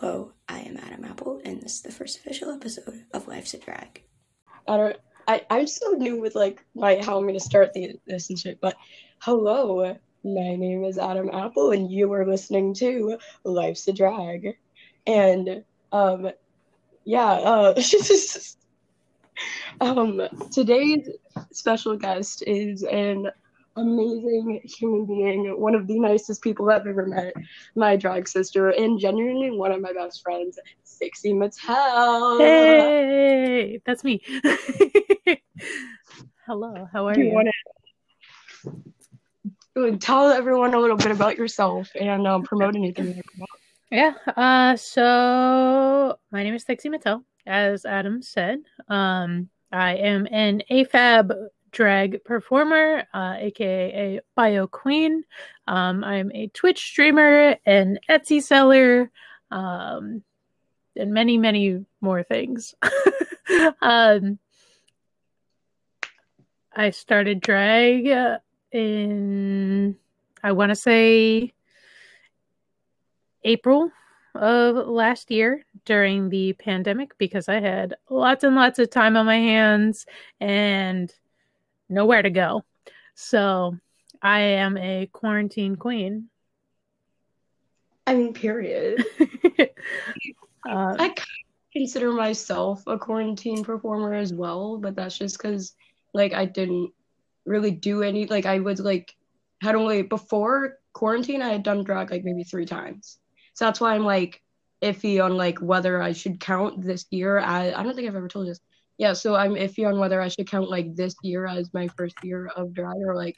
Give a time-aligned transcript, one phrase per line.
[0.00, 3.58] Hello, I am Adam Apple, and this is the first official episode of Life's a
[3.58, 4.02] Drag.
[4.66, 4.96] I don't.
[5.28, 8.62] I I'm so new with like my how I'm gonna start the this and shit.
[8.62, 8.76] But
[9.18, 14.56] hello, my name is Adam Apple, and you are listening to Life's a Drag,
[15.06, 16.30] and um,
[17.04, 17.82] yeah, uh,
[19.82, 21.10] um, today's
[21.52, 23.30] special guest is an
[23.76, 27.34] amazing human being, one of the nicest people I've ever met,
[27.74, 32.38] my drag sister, and genuinely one of my best friends, Sixy Mattel.
[32.38, 34.22] Hey, that's me.
[36.46, 37.28] Hello, how are Do you?
[37.28, 37.48] you want
[39.76, 43.20] to tell everyone a little bit about yourself and um, promote anything?
[43.90, 44.14] Yeah.
[44.36, 48.60] Uh, so my name is Sexy Mattel, as Adam said.
[48.88, 51.30] Um, I am an AFAB
[51.70, 55.24] drag performer, uh, aka a bio queen.
[55.66, 59.10] Um, I'm a Twitch streamer, an Etsy seller,
[59.50, 60.22] um,
[60.96, 62.74] and many, many more things.
[63.82, 64.38] um,
[66.74, 68.38] I started drag uh,
[68.72, 69.96] in,
[70.42, 71.52] I want to say,
[73.42, 73.90] April
[74.34, 79.26] of last year during the pandemic because I had lots and lots of time on
[79.26, 80.06] my hands
[80.40, 81.12] and
[81.90, 82.64] nowhere to go.
[83.14, 83.76] So
[84.22, 86.30] I am a quarantine queen.
[88.06, 89.04] I mean, period.
[90.68, 91.14] Uh, I
[91.72, 95.74] consider myself a quarantine performer as well, but that's just because
[96.12, 96.92] like I didn't
[97.46, 99.14] really do any like I was like
[99.62, 103.18] had only before quarantine I had done drag like maybe three times.
[103.54, 104.42] So that's why I'm like
[104.82, 108.28] iffy on like whether I should count this year as I don't think I've ever
[108.28, 108.60] told you this.
[109.00, 112.22] Yeah, so I'm iffy on whether I should count like this year as my first
[112.22, 113.36] year of drag or like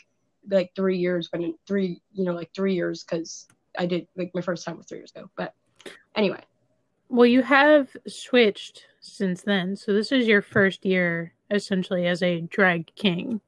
[0.50, 3.46] like three years when three you know like three years because
[3.78, 5.30] I did like my first time was three years ago.
[5.36, 5.54] But
[6.16, 6.40] anyway,
[7.08, 9.76] well, you have switched since then.
[9.76, 13.40] So this is your first year essentially as a drag king.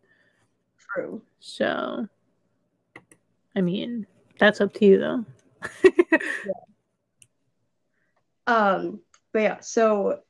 [0.94, 1.20] true.
[1.40, 2.06] So,
[3.56, 4.06] I mean,
[4.38, 5.24] that's up to you though.
[8.46, 9.00] Um,
[9.32, 10.20] but yeah, so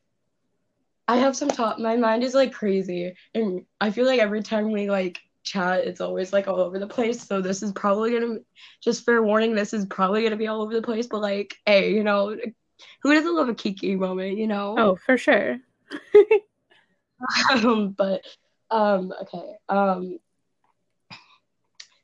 [1.07, 1.79] I have some top.
[1.79, 6.01] My mind is like crazy, and I feel like every time we like chat, it's
[6.01, 7.23] always like all over the place.
[7.23, 8.39] So this is probably gonna
[8.83, 9.55] just fair warning.
[9.55, 11.07] This is probably gonna be all over the place.
[11.07, 12.37] But like, hey, you know,
[13.03, 14.39] who doesn't love a Kiki moment?
[14.39, 14.75] You know.
[14.79, 15.59] Oh, for sure.
[17.51, 18.23] um, but
[18.71, 19.53] um, okay.
[19.69, 20.19] Um,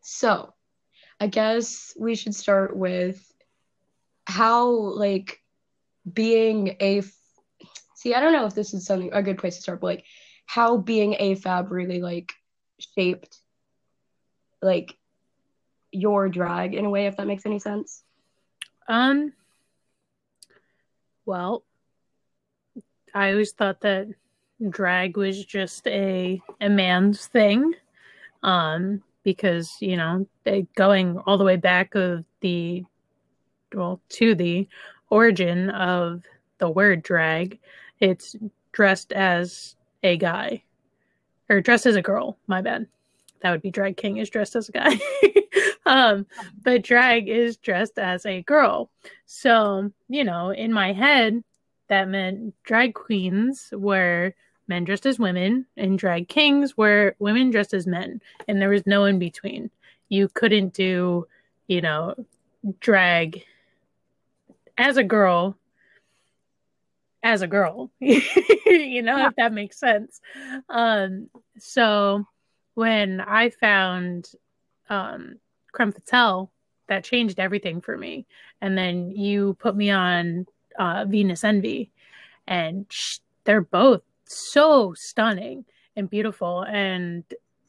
[0.03, 0.53] so
[1.19, 3.33] I guess we should start with
[4.27, 5.43] how like
[6.11, 7.03] being a
[8.01, 10.05] see i don't know if this is something a good place to start but like
[10.47, 12.33] how being AFAB really like
[12.97, 13.39] shaped
[14.63, 14.97] like
[15.93, 18.03] your drag in a way if that makes any sense
[18.89, 19.33] Um,
[21.27, 21.63] well,
[23.15, 24.09] I always thought that
[24.69, 27.75] drag was just a a man's thing.
[28.43, 32.85] Um, because, you know, they- going all the way back of the
[33.75, 34.67] well, to the
[35.11, 36.25] origin of
[36.59, 37.61] the word drag,
[38.01, 38.37] it's
[38.73, 40.65] dressed as a guy.
[41.49, 42.87] Or dressed as a girl, my bad.
[43.43, 44.99] That would be drag king is dressed as a guy.
[45.87, 46.27] um,
[46.63, 48.91] but drag is dressed as a girl.
[49.27, 51.43] So, you know, in my head,
[51.89, 54.35] that meant drag queens were
[54.69, 58.23] men dressed as women, and drag kings were women dressed as men.
[58.47, 59.71] And there was no in between.
[60.09, 61.27] You couldn't do,
[61.67, 62.15] you know,
[62.79, 63.45] drag
[64.79, 65.57] as a girl
[67.23, 67.91] as a girl.
[68.01, 70.21] you know, if that makes sense.
[70.69, 72.25] Um, so
[72.75, 74.31] when I found
[74.89, 75.37] um
[75.73, 76.51] Creme Fatale,
[76.91, 78.27] that changed everything for me.
[78.61, 80.47] And then you put me on
[80.79, 81.91] uh, Venus Envy,
[82.47, 85.65] and sh- they're both so stunning
[85.97, 86.63] and beautiful.
[86.63, 87.25] And,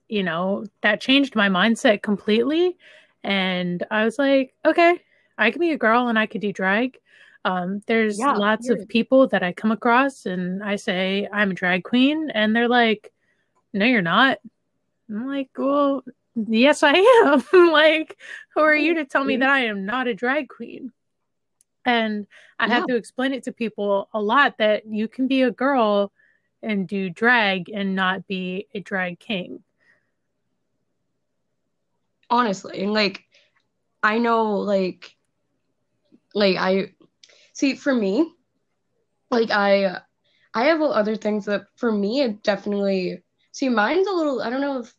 [0.10, 2.78] you know, that changed my mindset completely.
[3.24, 5.00] And I was like, okay,
[5.38, 6.98] I can be a girl and I could do drag.
[7.44, 11.56] Um, there's Yeah, lots of people that I come across and I say, I'm a
[11.56, 12.30] drag queen.
[12.30, 13.12] And they're like,
[13.74, 14.38] no, you're not.
[15.10, 16.04] I'm like, well,
[16.36, 17.44] yes, I am.
[17.72, 18.18] like,
[18.54, 20.92] who are you to tell me that I am not a drag queen?
[21.84, 22.28] And
[22.60, 26.12] I have to explain it to people a lot that you can be a girl
[26.62, 29.64] and do drag and not be a drag king.
[32.30, 33.26] honestly and like
[34.04, 35.16] i know like
[36.34, 36.92] like i
[37.62, 38.34] see for me
[39.30, 39.98] like i
[40.54, 44.62] i have other things that for me it definitely see mine's a little i don't
[44.62, 44.94] know if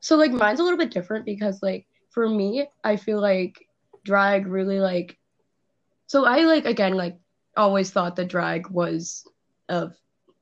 [0.00, 3.66] so like mine's a little bit different because like for me i feel like
[4.04, 5.18] drag really like
[6.08, 7.18] so I like again like
[7.56, 9.24] always thought that drag was
[9.68, 9.94] of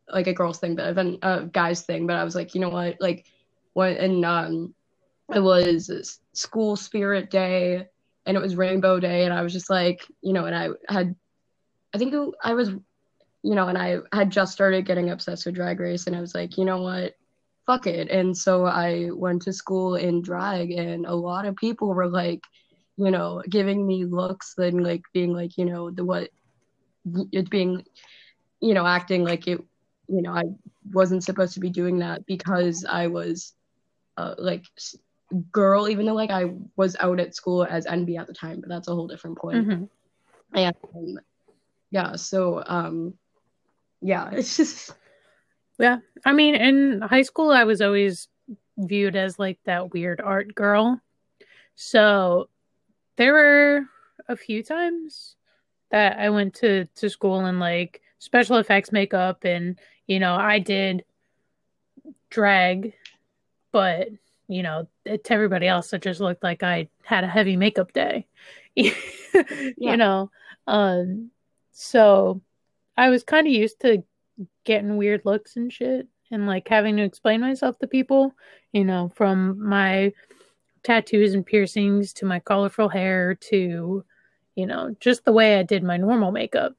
[0.09, 2.07] like a girl's thing, but then a guy's thing.
[2.07, 2.97] But I was like, you know what?
[3.01, 3.27] Like
[3.75, 4.75] when and um,
[5.35, 7.89] it was school spirit day
[8.27, 11.15] and it was rainbow day, and I was just like, you know, and I had,
[11.95, 15.79] I think I was, you know, and I had just started getting obsessed with Drag
[15.79, 17.15] Race, and I was like, you know what?
[17.67, 18.11] Fuck it.
[18.11, 22.43] And so I went to school in drag, and a lot of people were like,
[22.97, 26.31] you know, giving me looks and like being like, you know, the what
[27.33, 27.85] it being,
[28.61, 29.61] you know, acting like it,
[30.09, 30.45] you know, I
[30.93, 33.53] wasn't supposed to be doing that because I was
[34.17, 34.65] uh, like
[35.51, 38.69] girl, even though like I was out at school as NB at the time, but
[38.69, 39.67] that's a whole different point.
[39.67, 39.89] Mhm.
[40.55, 41.19] And um,
[41.91, 43.15] yeah, so um,
[44.01, 44.93] yeah, it's just
[45.79, 45.99] Yeah.
[46.25, 48.29] I mean, in high school, I was always
[48.79, 51.01] viewed as like that weird art girl.
[51.75, 52.49] So
[53.17, 53.87] there were
[54.29, 55.37] a few times
[55.91, 60.59] that I went to, to school in like special effects makeup and, you know, I
[60.59, 61.05] did
[62.31, 62.95] drag,
[63.73, 64.09] but,
[64.49, 67.93] you know, it, to everybody else, it just looked like I had a heavy makeup
[67.93, 68.27] day,
[68.77, 68.93] Yeah.
[69.77, 70.31] you know?
[70.67, 71.31] Um,
[71.73, 72.41] so
[72.97, 74.05] I was kind of used to
[74.65, 78.35] getting weird looks and shit and like having to explain myself to people,
[78.73, 80.13] you know, from my
[80.83, 84.05] tattoos and piercings to my colorful hair to,
[84.55, 86.75] you know, just the way I did my normal makeup.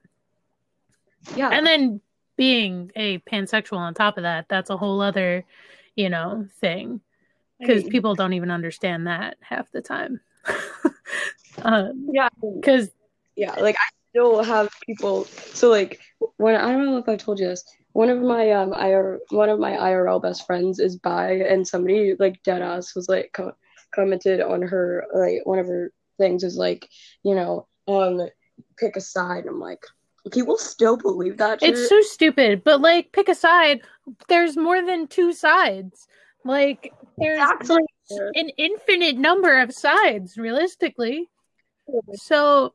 [1.36, 2.02] yeah, And then
[2.38, 5.46] being a pansexual on top of that, that's a whole other,
[5.96, 7.02] you know, thing
[7.60, 10.20] because I- people don't even understand that half the time.
[11.64, 12.90] um, yeah, because
[13.36, 15.26] yeah, like I still have people.
[15.26, 16.00] So like
[16.38, 17.64] when I don't know if I told you this,
[17.94, 22.16] one of my um IR one of my IRL best friends is bi, and somebody
[22.18, 23.56] like dead ass was like co-
[23.94, 26.90] commented on her like one of her things is like
[27.24, 28.28] you know um
[28.78, 29.46] pick a side.
[29.48, 29.84] I'm like
[30.32, 31.70] people still believe that shit.
[31.70, 33.82] it's so stupid, but like pick a side.
[34.28, 36.08] There's more than two sides.
[36.44, 37.84] Like there's Exactly.
[38.36, 41.30] an infinite number of sides, realistically.
[42.14, 42.74] So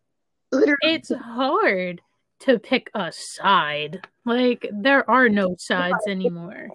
[0.51, 0.77] Literally.
[0.83, 2.01] it's hard
[2.41, 4.07] to pick a side.
[4.25, 6.69] Like there are no sides anymore.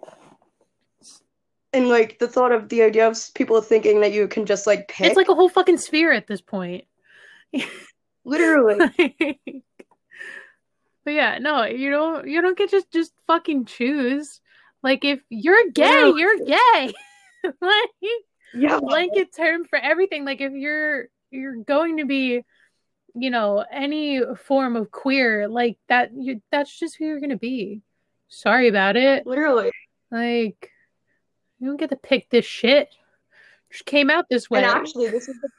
[1.73, 4.87] and like the thought of the idea of people thinking that you can just like
[4.87, 6.85] pick It's like a whole fucking sphere at this point.
[8.25, 8.77] literally
[11.05, 14.41] but yeah, no, you don't you don't get just just fucking choose.
[14.83, 16.21] Like if you're gay, Literally.
[16.21, 16.93] you're gay.
[17.61, 17.89] like
[18.53, 20.25] yeah blanket term for everything.
[20.25, 22.43] Like if you're you're going to be,
[23.15, 27.81] you know, any form of queer, like that you that's just who you're gonna be.
[28.29, 29.25] Sorry about it.
[29.25, 29.71] literally
[30.11, 30.71] Like
[31.59, 32.89] you don't get to pick this shit.
[33.71, 34.63] Just came out this way.
[34.63, 35.49] And actually, this is the,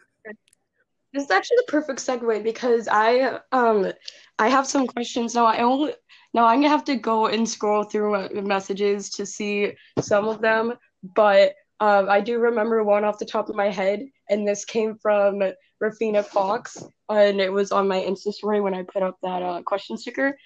[1.13, 3.93] this is actually the perfect segue because I um
[4.39, 5.47] I have some questions now.
[5.47, 5.95] I only
[6.35, 10.41] now I'm gonna have to go and scroll through uh, messages to see some of
[10.41, 14.65] them, but um I do remember one off the top of my head, and this
[14.65, 15.43] came from
[15.83, 19.63] Rafina Fox, and it was on my Insta story when I put up that uh,
[19.63, 20.37] question sticker,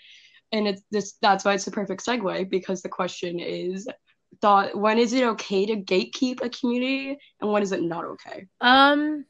[0.52, 3.88] and it's this that's why it's the perfect segue because the question is
[4.40, 8.46] thought when is it okay to gatekeep a community and when is it not okay
[8.60, 9.24] Um.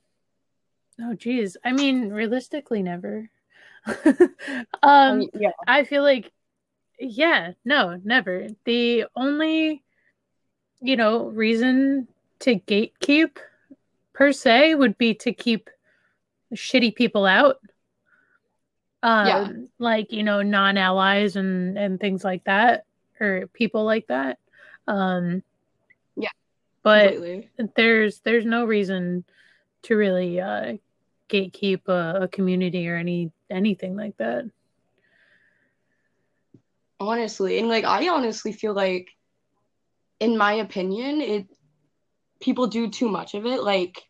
[1.00, 1.56] Oh, geez.
[1.64, 3.28] I mean, realistically, never.
[4.82, 6.30] um, yeah I feel like,
[6.98, 8.48] yeah, no, never.
[8.64, 9.82] The only,
[10.80, 12.06] you know, reason
[12.40, 13.38] to gatekeep
[14.12, 15.70] per se would be to keep
[16.54, 17.60] shitty people out.
[19.02, 19.52] Um, Yeah.
[19.78, 22.84] like you know, non-allies and and things like that,
[23.20, 24.38] or people like that.
[24.86, 25.42] Um,
[26.16, 26.28] Yeah,
[26.84, 29.24] but completely there's there's no reason
[29.82, 30.76] to really uh
[31.28, 34.48] gatekeep a, a community or any anything like that.
[37.00, 39.08] Honestly and like i honestly feel like
[40.20, 41.46] in my opinion it
[42.40, 43.62] people do too much of it.
[43.62, 44.02] Like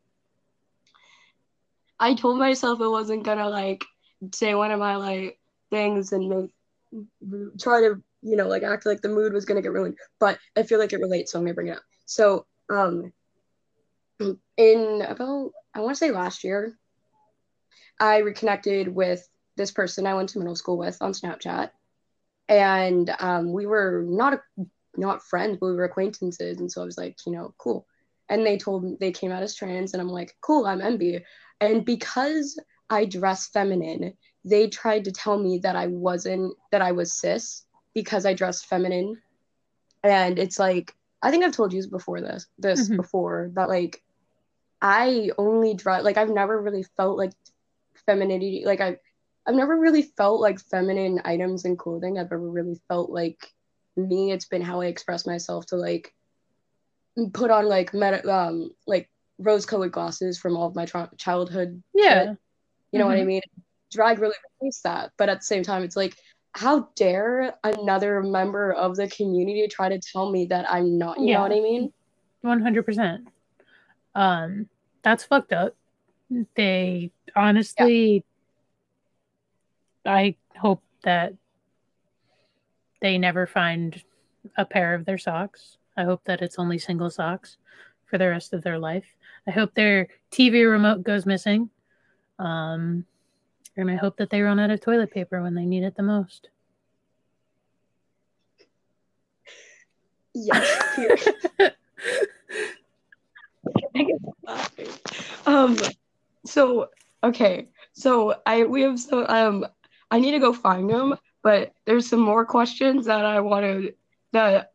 [2.00, 3.84] i told myself i wasn't gonna like
[4.34, 5.38] say one of my like
[5.70, 6.54] things and make
[7.60, 10.62] try to you know like act like the mood was gonna get ruined but i
[10.62, 11.82] feel like it relates so i'm gonna bring it up.
[12.04, 13.12] So um
[14.56, 16.76] in about i want to say last year
[18.00, 21.70] i reconnected with this person i went to middle school with on snapchat
[22.48, 24.40] and um, we were not a,
[24.96, 26.58] not friends, but we were acquaintances.
[26.58, 27.86] And so I was like, you know, cool.
[28.28, 31.22] And they told me they came out as trans, and I'm like, cool, I'm NB.
[31.60, 32.58] And because
[32.90, 34.14] I dress feminine,
[34.44, 37.64] they tried to tell me that I wasn't that I was cis
[37.94, 39.20] because I dressed feminine.
[40.02, 42.96] And it's like I think I've told you before this this Mhm.
[42.96, 44.02] before that like
[44.82, 47.32] I only dress like I've never really felt like
[48.04, 48.96] femininity like I
[49.46, 52.18] I've never really felt like feminine items and clothing.
[52.18, 53.38] I've never really felt like
[53.96, 54.32] me.
[54.32, 56.12] It's been how I express myself to like
[57.32, 59.08] put on like meta, um like
[59.38, 61.82] rose colored glasses from all of my tra- childhood.
[61.94, 62.24] Yeah.
[62.24, 62.38] shit.
[62.92, 63.26] You know what I Mhm.
[63.26, 63.42] mean?
[63.90, 65.12] Drag really replaced that.
[65.16, 66.14] But at the same time, it's like,
[66.52, 71.18] how dare another member of the community try to tell me that I'm not?
[71.18, 71.34] You Yeah.
[71.36, 71.92] know what I mean?
[72.42, 73.26] One hundred percent.
[74.14, 74.68] Um,
[75.02, 75.76] that's fucked up.
[76.54, 78.24] They honestly,
[80.04, 81.34] I hope that
[83.00, 84.02] they never find
[84.56, 85.76] a pair of their socks.
[85.96, 87.58] I hope that it's only single socks
[88.06, 89.06] for the rest of their life.
[89.46, 91.70] I hope their TV remote goes missing.
[92.38, 93.04] Um,
[93.76, 96.02] and I hope that they run out of toilet paper when they need it the
[96.02, 96.48] most.
[100.34, 101.28] Yes.
[103.96, 104.88] I get laughing.
[105.46, 105.76] Um.
[106.44, 106.88] So
[107.22, 107.68] okay.
[107.92, 109.66] So I we have so um.
[110.10, 113.94] I need to go find them, but there's some more questions that I want to
[114.34, 114.72] that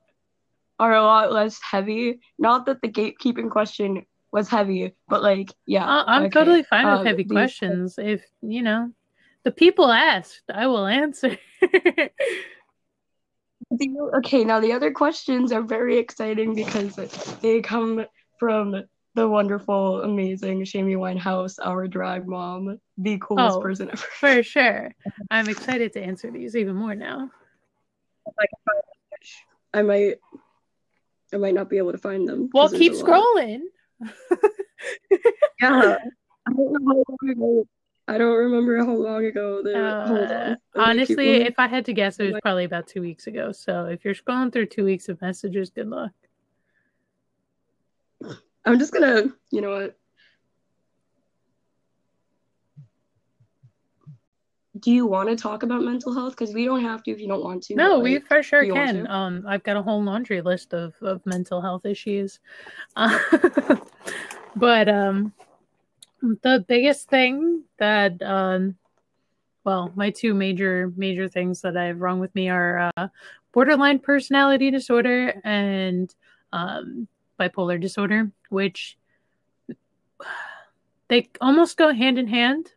[0.80, 2.20] are a lot less heavy.
[2.40, 5.86] Not that the gatekeeping question was heavy, but like yeah.
[5.86, 6.30] Uh, I'm okay.
[6.32, 8.00] totally fine with Um, heavy these- questions.
[8.00, 8.92] If you know,
[9.44, 11.38] the people asked, I will answer.
[14.16, 16.96] Okay, now the other questions are very exciting because
[17.42, 18.06] they come
[18.40, 18.84] from
[19.18, 23.62] the wonderful, amazing Shamie Winehouse, our drag mom, the coolest Oh.
[23.62, 23.98] person ever.
[23.98, 24.94] For sure.
[25.32, 27.32] I'm excited to answer these even more now.
[29.74, 30.16] I might,
[31.34, 32.50] I might not be able to find them.
[32.54, 33.62] Well, keep scrolling.
[35.60, 35.98] Yeah,
[36.46, 37.68] I don't know how long ago.
[38.08, 39.62] I don't remember how long ago.
[39.66, 39.76] Uh, Let
[40.14, 43.52] me keep honestly, if I had to guess, it was probably about two weeks ago.
[43.52, 46.12] So if you're scrolling through two weeks of messages, good luck.
[48.68, 49.98] I'm just gonna, you know what?
[54.80, 56.34] Do you want to talk about mental health?
[56.34, 57.76] Because we don't have to if you don't want to.
[57.76, 59.08] No, but, we for sure do you want can.
[59.08, 62.40] Um, I've got a whole laundry list of, of mental health issues.
[62.96, 63.18] Uh,
[64.56, 65.34] but um,
[66.22, 68.76] the biggest thing that um,
[69.64, 73.08] well, my two major major things that I have wrong with me are uh,
[73.54, 76.14] borderline personality disorder and
[76.54, 77.08] um,
[77.40, 78.98] bipolar disorder, which
[81.08, 82.74] they almost go hand in hand,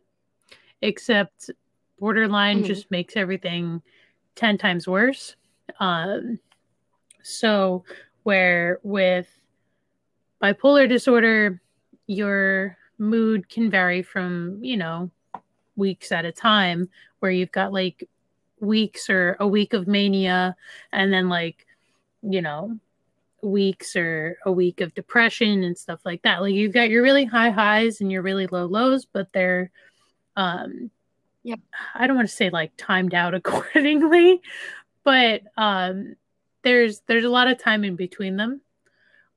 [0.82, 1.50] except
[1.98, 2.66] borderline Mhm.
[2.66, 3.82] just makes everything
[4.34, 5.36] 10 times worse.
[5.78, 6.38] Um,
[7.22, 7.84] so,
[8.22, 9.28] where with
[10.42, 11.60] bipolar disorder,
[12.06, 15.10] your mood can vary from, you know,
[15.76, 16.88] weeks at a time,
[17.20, 18.08] where you've got like
[18.60, 20.56] weeks or a week of mania,
[20.92, 21.66] and then like,
[22.22, 22.78] you know,
[23.42, 26.40] weeks or a week of depression and stuff like that.
[26.42, 29.70] Like you've got your really high highs and your really low lows, but they're
[30.36, 30.90] um
[31.42, 31.56] Yeah.
[31.94, 34.40] I don't want to say like timed out accordingly,
[35.04, 36.16] but um
[36.62, 38.60] there's there's a lot of time in between them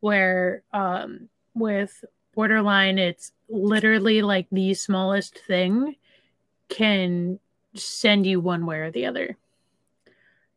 [0.01, 2.03] where um with
[2.35, 5.95] borderline it's literally like the smallest thing
[6.69, 7.39] can
[7.75, 9.37] send you one way or the other.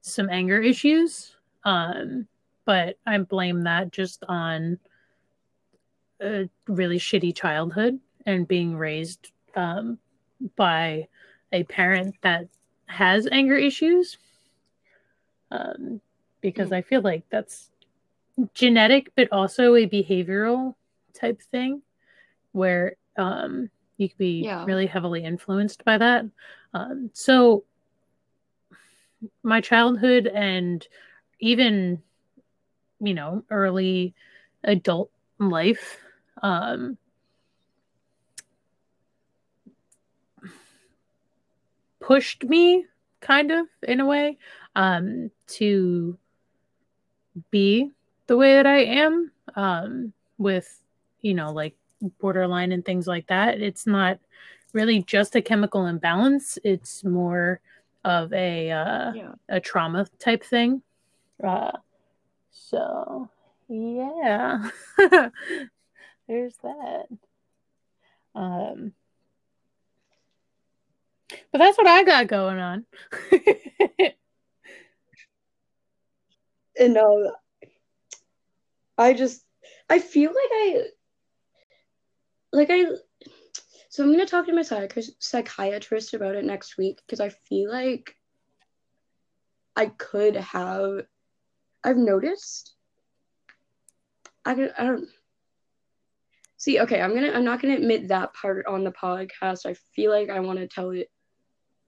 [0.00, 2.26] some anger issues, um,
[2.64, 4.78] but I blame that just on
[6.20, 9.98] a really shitty childhood and being raised um,
[10.56, 11.08] by
[11.52, 12.48] a parent that
[12.86, 14.18] has anger issues.
[15.50, 16.00] Um,
[16.40, 17.70] because I feel like that's
[18.52, 20.74] genetic, but also a behavioral
[21.14, 21.82] type thing
[22.52, 24.64] where um, you could be Yeah.
[24.64, 26.24] really heavily influenced by that.
[26.72, 27.64] Um, so,
[29.42, 30.86] my childhood and
[31.40, 32.02] even,
[33.00, 34.14] you know, early
[34.64, 35.98] adult life,
[36.42, 36.96] um,
[42.00, 42.84] pushed me
[43.20, 44.36] kind of in a way
[44.76, 46.18] um, to
[47.50, 47.90] be
[48.26, 50.82] the way that I am um, with,
[51.20, 51.74] you know, like
[52.18, 53.60] borderline and things like that.
[53.60, 54.18] It's not
[54.72, 56.58] really just a chemical imbalance.
[56.64, 57.60] It's more
[58.04, 59.32] of a uh, Yeah.
[59.48, 60.82] a trauma type thing.
[61.42, 61.72] Uh,
[62.50, 63.28] so
[63.68, 64.70] yeah,
[66.28, 67.06] there's that.
[68.34, 68.92] Um,
[71.52, 72.86] but that's what I got going on.
[76.78, 77.32] And no,
[78.98, 79.44] I just
[79.88, 80.82] I feel like I
[82.54, 82.84] like I
[83.88, 87.70] so I'm gonna talk to my psychi- psychiatrist about it next week because I feel
[87.70, 88.16] like
[89.76, 91.02] I could have
[91.84, 92.74] I've noticed
[94.44, 95.08] I could I don't
[96.64, 99.66] See, okay, I'm gonna I'm not gonna admit that part on the podcast.
[99.66, 101.08] I feel like I want to tell it,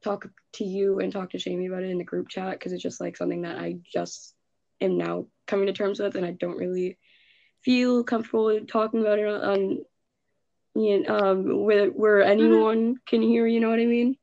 [0.04, 2.82] talk to you and talk to Jamie about it in the group chat because it's
[2.82, 4.34] just like something that I just
[4.82, 6.98] am now coming to terms with, and I don't really
[7.64, 9.78] feel comfortable talking about it on,
[10.78, 13.46] you know, um, where where anyone can hear.
[13.46, 14.16] You know what I mean?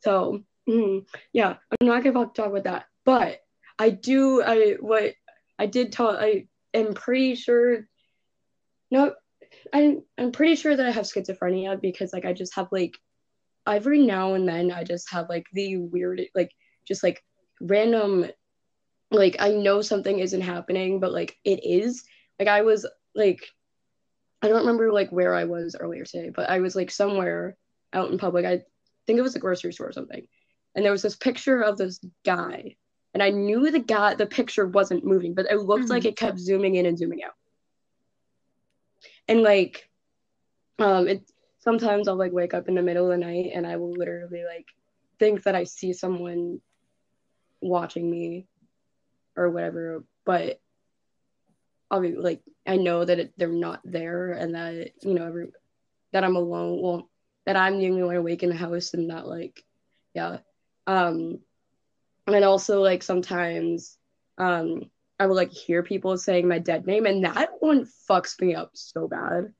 [0.00, 3.40] So mm, yeah, I'm not gonna talk about that, but
[3.78, 4.42] I do.
[4.42, 5.14] I what
[5.58, 6.18] I did talk.
[6.20, 7.86] I am pretty sure.
[8.90, 9.14] No,
[9.72, 12.96] I'm I'm pretty sure that I have schizophrenia because like I just have like
[13.66, 16.50] every now and then I just have like the weird like
[16.86, 17.22] just like
[17.60, 18.26] random
[19.10, 22.04] like I know something isn't happening but like it is
[22.38, 23.46] like I was like
[24.42, 27.56] I don't remember like where I was earlier today but I was like somewhere
[27.92, 28.44] out in public.
[28.44, 28.62] I
[29.06, 30.26] think it was a grocery store or something.
[30.74, 32.76] And there was this picture of this guy.
[33.14, 35.90] And I knew the guy the picture wasn't moving but it looked Mm-hmm.
[35.90, 37.34] like it kept zooming in and zooming out.
[39.28, 39.88] And like
[40.78, 41.30] um it
[41.60, 44.44] sometimes I'll like wake up in the middle of the night and I will literally
[44.44, 44.66] like
[45.18, 46.60] think that I see someone
[47.60, 48.46] watching me
[49.36, 50.60] or whatever but
[52.00, 55.48] Be like I know that it, they're not there and that you know every
[56.12, 57.10] that I'm alone well
[57.46, 59.62] that I'm the only one awake in the house and that like
[60.14, 60.38] yeah.
[60.86, 61.40] Um
[62.26, 63.96] and also like sometimes
[64.38, 68.54] um I will like hear people saying my dead name and that one fucks me
[68.54, 69.52] up so bad.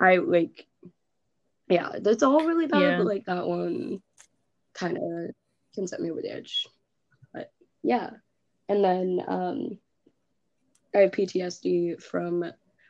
[0.00, 0.66] I like
[1.68, 2.96] yeah that's all really bad Yeah.
[2.98, 4.02] but like that one
[4.74, 5.34] kind of
[5.74, 6.66] can set me over the edge.
[7.32, 7.52] But
[7.82, 8.10] yeah.
[8.68, 9.78] And then um
[10.94, 12.44] I have PTSD from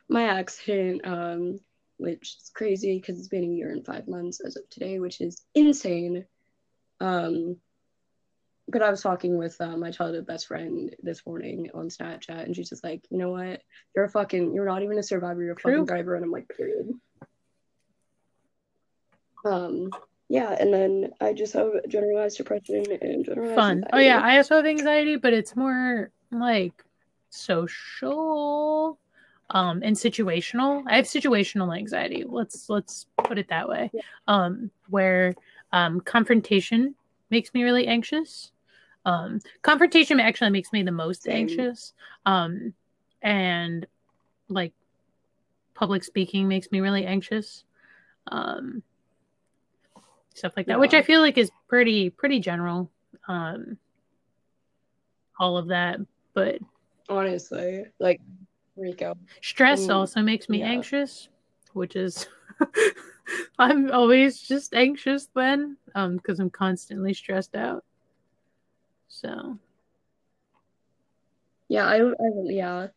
[0.07, 1.59] my accident um
[1.97, 5.21] which is crazy because it's been a year and five months as of today which
[5.21, 6.25] is insane
[6.99, 7.57] um
[8.67, 12.55] but I was talking with uh, my childhood best friend this morning on Snapchat, and
[12.55, 13.61] she's just like, you know what?
[13.95, 15.43] You're a fucking, you're not even a survivor.
[15.43, 15.71] You're a True.
[15.73, 16.89] fucking driver, and I'm like, period.
[19.45, 19.91] Um,
[20.29, 23.55] yeah, and then I just have generalized depression and generalized.
[23.55, 23.85] Fun.
[23.93, 24.19] Oh yeah.
[24.19, 26.83] I also have anxiety, but it's more like
[27.35, 28.97] social
[29.51, 30.83] um and situational.
[30.87, 32.23] I have situational anxiety.
[32.27, 33.91] Let's let's put it that way.
[33.93, 34.01] Yeah.
[34.27, 35.35] Um where
[35.71, 36.95] um confrontation
[37.29, 38.51] makes me really anxious.
[39.05, 41.35] Um confrontation actually makes me the most Same.
[41.35, 41.93] anxious.
[42.25, 42.73] Um
[43.21, 43.85] and
[44.49, 44.73] like
[45.73, 47.63] public speaking makes me really anxious.
[48.27, 48.81] Um
[50.33, 52.89] stuff like that, which I feel like is pretty pretty general.
[53.27, 53.77] Um
[55.37, 55.99] all of that,
[56.33, 56.59] but
[57.09, 58.21] honestly, like
[58.75, 59.15] Rico.
[59.41, 60.67] stress Mm, also makes me yeah.
[60.67, 61.29] anxious,
[61.73, 62.27] which is
[63.59, 67.83] I'm always just anxious then um because I'm constantly stressed out.
[69.07, 69.59] So,
[71.67, 72.13] Yeah, I, I
[72.45, 72.87] yeah,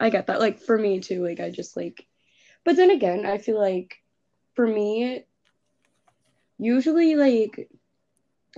[0.00, 0.40] I get that.
[0.40, 2.06] Like for me too, like I just like,
[2.64, 3.96] but then again, I feel like
[4.54, 5.24] for me,
[6.58, 7.68] usually like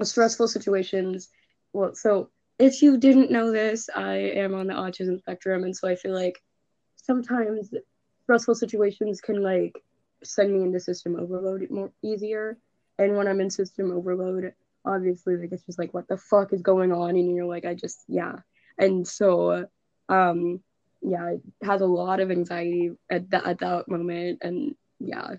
[0.02, 1.28] stressful situations.
[1.72, 5.88] Well, so if you didn't know this, I am on the autism spectrum, and so
[5.88, 6.40] I feel like
[6.96, 7.74] sometimes
[8.22, 9.82] stressful situations can like
[10.22, 12.56] send me into system overload more easier.
[12.98, 16.62] And when I'm in system overload, obviously like it's just like what the fuck is
[16.62, 18.36] going on, and you're like I just yeah.
[18.78, 19.66] And so
[20.08, 20.60] um
[21.00, 24.38] yeah it has a lot of anxiety at that at that moment.
[24.42, 25.34] And yeah.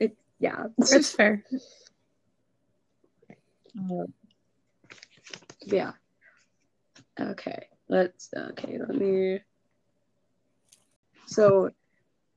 [0.00, 0.64] It yeah.
[0.76, 1.44] That's fair.
[5.64, 5.92] Yeah
[7.20, 9.40] okay let's okay let me
[11.26, 11.70] so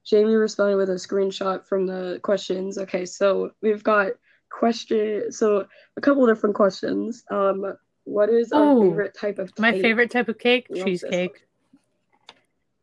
[0.06, 4.12] jamie responded with a screenshot from the questions okay so we've got
[4.50, 5.66] question so
[5.98, 9.60] a couple different questions um what is our Ooh, favorite type of cake?
[9.60, 11.46] My favorite type of cake, cheesecake.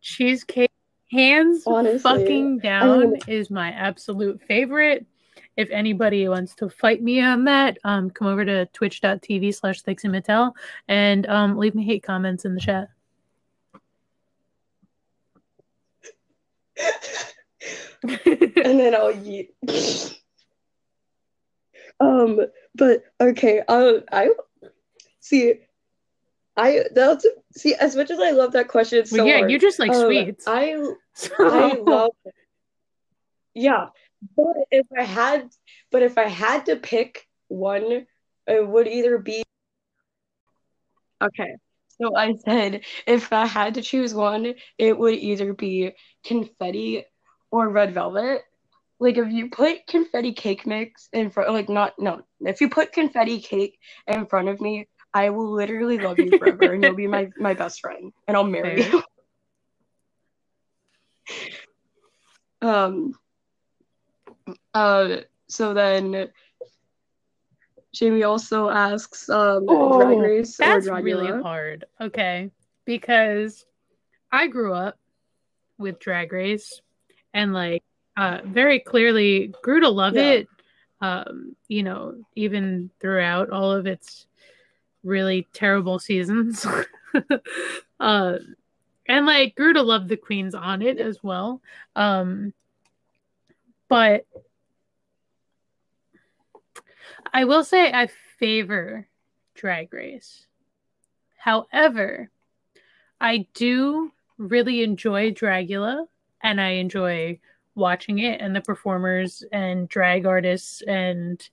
[0.01, 0.71] Cheesecake,
[1.11, 5.07] hands Honestly, fucking I down, mean- is my absolute favorite.
[5.59, 10.05] If anybody wants to fight me on that, um, come over to twitch.tv slash Thix
[10.05, 10.53] and Mattel
[10.87, 12.89] and um, leave me hate comments in the chat.
[18.03, 19.51] and then I'll eat.
[21.99, 22.41] um,
[22.77, 24.31] but okay, I I
[25.19, 25.55] see.
[26.57, 29.01] I that's see as much as I love that question.
[29.01, 29.51] It's so well, yeah, hard.
[29.51, 30.45] you just like um, sweets.
[30.47, 30.81] I
[31.15, 32.11] So- I love.
[33.55, 33.87] Yeah,
[34.37, 35.51] but if I had,
[35.91, 38.07] but if I had to pick one,
[38.47, 39.43] it would either be.
[41.23, 41.57] Okay,
[42.01, 45.93] so I said if I had to choose one, it would either be
[46.25, 47.05] confetti
[47.51, 48.43] or red velvet.
[49.01, 52.93] Like if you put confetti cake mix in front, like not no, if you put
[52.93, 57.07] confetti cake in front of me, I will literally love you forever, and you'll be
[57.07, 58.91] my my best friend, and I'll marry Fair.
[58.93, 59.03] you.
[62.61, 63.13] Um.
[64.79, 65.21] Uh.
[65.51, 66.29] So then,
[67.95, 71.03] Jamie also asks, um, Oh, Drag Race or That's Dragula.
[71.03, 71.85] really hard.
[72.01, 72.51] Okay.
[72.85, 73.65] Because
[74.31, 74.99] I grew up
[75.79, 76.83] with Drag Race
[77.33, 77.83] and like
[78.17, 80.31] uh very clearly grew to love Yeah.
[80.33, 80.49] it.
[81.01, 84.27] Um, you know, even throughout all of its
[85.03, 86.67] really terrible seasons.
[88.01, 88.39] uh
[89.07, 91.63] and like grew to love the queens on it as well.
[91.97, 92.53] Um
[93.89, 94.27] but
[97.33, 99.07] I will say I favor
[99.55, 100.47] Drag Race.
[101.37, 102.31] However,
[103.21, 106.07] I do really enjoy Dragula
[106.43, 107.41] and I enjoy
[107.75, 111.49] watching it and the performers and drag artists and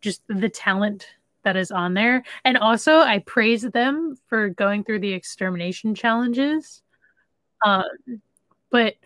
[0.00, 1.06] just the talent
[1.44, 2.24] that is on there.
[2.44, 6.82] And also, I praise them for going through the extermination challenges.
[7.64, 7.84] Um,
[8.70, 8.96] but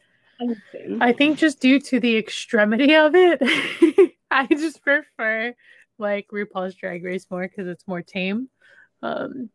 [1.00, 3.40] I think just due to the extremity of it,
[4.30, 5.54] I just prefer
[6.00, 8.48] like RuPaul's Drag Race more because it's more tame.
[9.02, 9.50] Um,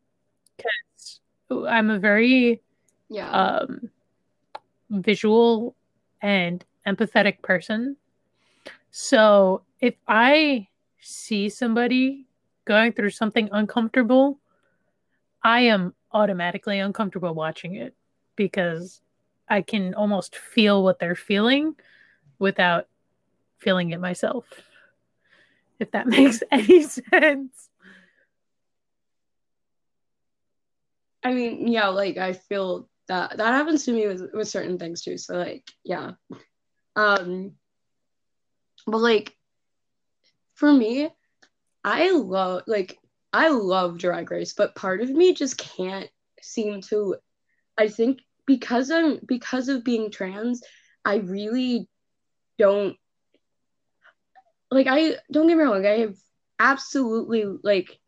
[0.58, 1.20] because
[1.68, 2.62] I'm a very
[3.10, 3.30] yeah.
[3.30, 3.90] um
[4.90, 5.76] visual
[6.22, 7.98] and empathetic person.
[8.92, 10.68] So if I
[11.02, 12.26] see somebody
[12.66, 14.40] going through something uncomfortable,
[15.44, 17.94] I am automatically uncomfortable watching it
[18.36, 19.02] because
[19.48, 21.76] I can almost feel what they're feeling
[22.40, 22.88] without
[23.58, 24.46] feeling it myself.
[25.80, 27.70] If that makes any sense.
[31.24, 35.02] I mean, yeah, like I feel that that happens to me with with certain things
[35.02, 35.18] too.
[35.18, 36.12] So like, yeah.
[36.96, 37.54] Um
[38.86, 39.36] but like
[40.54, 41.10] for me,
[41.84, 42.98] I love like
[43.34, 46.10] I love drag race, but part of me just can't
[46.42, 47.18] seem to
[47.78, 50.62] I think because I'm because of being trans,
[51.04, 51.90] I really
[52.58, 52.96] don't
[54.72, 56.16] like I don't get me wrong, I have
[56.60, 58.00] absolutely like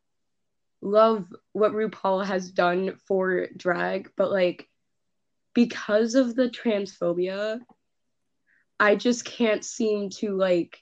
[0.82, 4.68] love what RuPaul has done for drag, but like
[5.54, 7.60] because of the transphobia,
[8.80, 10.78] I just can't seem to like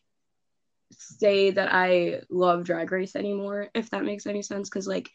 [0.91, 4.69] say that I love drag race anymore, if that makes any sense.
[4.69, 5.09] Cause like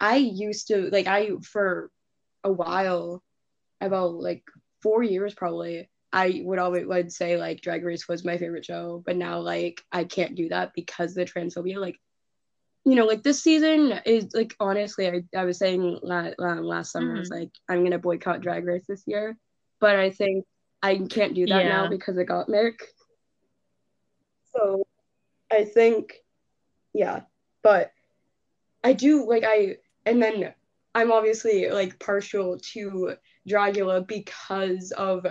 [0.00, 1.90] I used to like I for
[2.44, 3.22] a while,
[3.80, 4.42] about like
[4.82, 9.02] four years probably, I would always would say like drag race was my favorite show,
[9.04, 11.76] but now like I can't do that because of the transphobia.
[11.76, 12.00] Like
[12.86, 17.16] you know, like this season is like honestly, I, I was saying last, last summer,
[17.16, 17.40] I was mm.
[17.40, 19.36] like, I'm gonna boycott Drag Race this year,
[19.78, 20.46] but I think
[20.82, 22.78] I can't do that now because it got Mick.
[24.56, 24.86] So
[25.52, 26.14] I think,
[26.94, 27.22] yeah,
[27.62, 27.92] but
[28.82, 29.76] I do like I,
[30.06, 30.54] and then
[30.94, 35.26] I'm obviously like partial to Dragula because of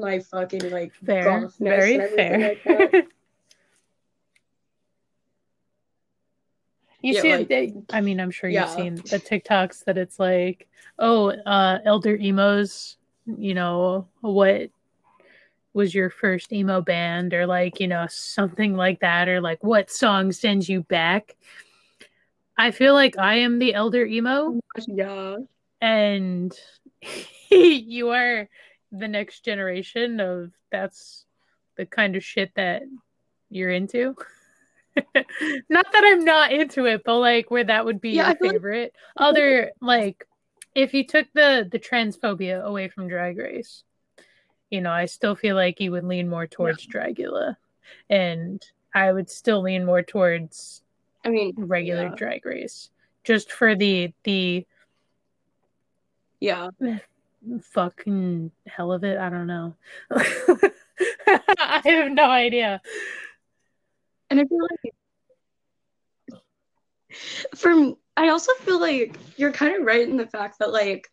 [0.00, 1.48] my fucking like Fair.
[1.60, 2.56] Very fair.
[2.64, 3.06] like.
[7.02, 10.18] You Yeah, see, like- they, I mean, I'm sure you've seen the TikToks that it's
[10.18, 14.70] like, oh, uh, elder emos, you know, what
[15.72, 19.90] was your first emo band, or like, you know, something like that, or like, what
[19.90, 21.36] song sends you back?
[22.58, 25.36] I feel like I am the elder emo, Yeah.
[25.80, 26.52] and
[27.50, 28.46] you are
[28.92, 31.24] the next generation of that's
[31.76, 32.82] the kind of shit that
[33.50, 34.16] you're into.
[35.68, 38.46] not that I'm not into it, but like where that would be Yeah, your feel
[38.48, 38.94] like- favorite.
[39.16, 40.26] Other like
[40.74, 43.82] if you took the the transphobia away from Drag Race,
[44.70, 47.56] you know, I still feel like you would lean more towards Dragula,
[48.08, 50.82] and I would still lean more towards
[51.24, 52.14] I mean, regular Yeah.
[52.16, 52.90] Drag Race,
[53.24, 54.66] just for the the
[56.40, 56.70] yeah.
[57.62, 59.18] fucking hell of it.
[59.18, 59.74] I don't know.
[60.10, 62.80] I have no idea.
[64.28, 64.94] And I feel like
[67.56, 71.08] from I also feel like you're kind of right in the fact that like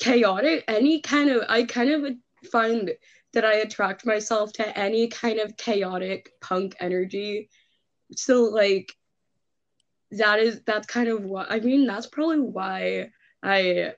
[0.00, 2.14] chaotic any kind of I kind of
[2.50, 2.90] find
[3.32, 7.48] that I attract myself to any kind of chaotic punk energy.
[8.16, 8.92] So like
[10.10, 13.10] that is that's kind of what I mean that's probably why
[13.42, 13.94] I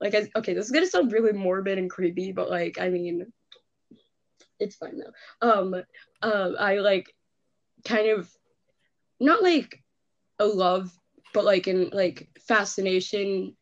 [0.00, 3.32] like I, okay this is gonna sound really morbid and creepy but like I mean
[4.60, 5.48] it's fine though.
[5.48, 5.74] Um
[6.22, 7.12] um I like
[7.84, 8.30] kind of
[9.20, 9.82] not like
[10.38, 10.92] a love
[11.34, 13.56] but like in like fascination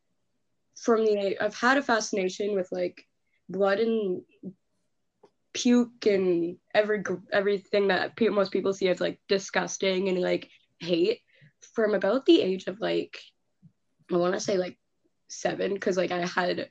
[0.77, 3.03] from the I've had a fascination with like
[3.49, 4.22] blood and
[5.55, 11.20] puke and every everything that pe- most people see as like disgusting and like hate
[11.75, 13.18] from about the age of like
[14.12, 14.79] I want to say like
[15.29, 16.69] seven because like I had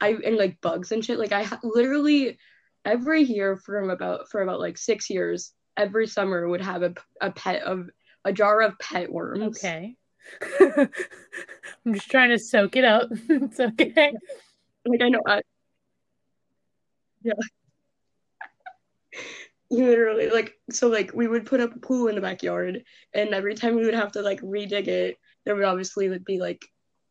[0.00, 2.38] I and like bugs and shit like I ha- literally
[2.84, 7.30] every year from about for about like six years, every summer would have a, a
[7.30, 7.88] pet of
[8.24, 9.58] a jar of pet worms.
[9.58, 9.96] Okay.
[10.60, 13.08] I'm just trying to soak it up.
[13.28, 14.12] it's okay.
[14.86, 15.42] Like I know I
[17.22, 17.32] Yeah.
[19.70, 23.54] Literally, like so like we would put up a pool in the backyard and every
[23.54, 26.64] time we would have to like redig it, there would obviously would be like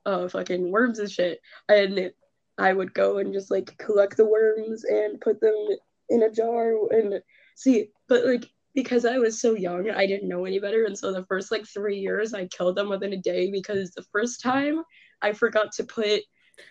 [0.05, 1.39] uh fucking worms and shit.
[1.69, 2.11] And
[2.57, 5.67] I would go and just like collect the worms and put them
[6.09, 7.21] in a jar and
[7.55, 10.85] see but like because I was so young, I didn't know any better.
[10.85, 14.03] And so the first like three years, I killed them within a day because the
[14.11, 14.81] first time
[15.21, 16.21] I forgot to put,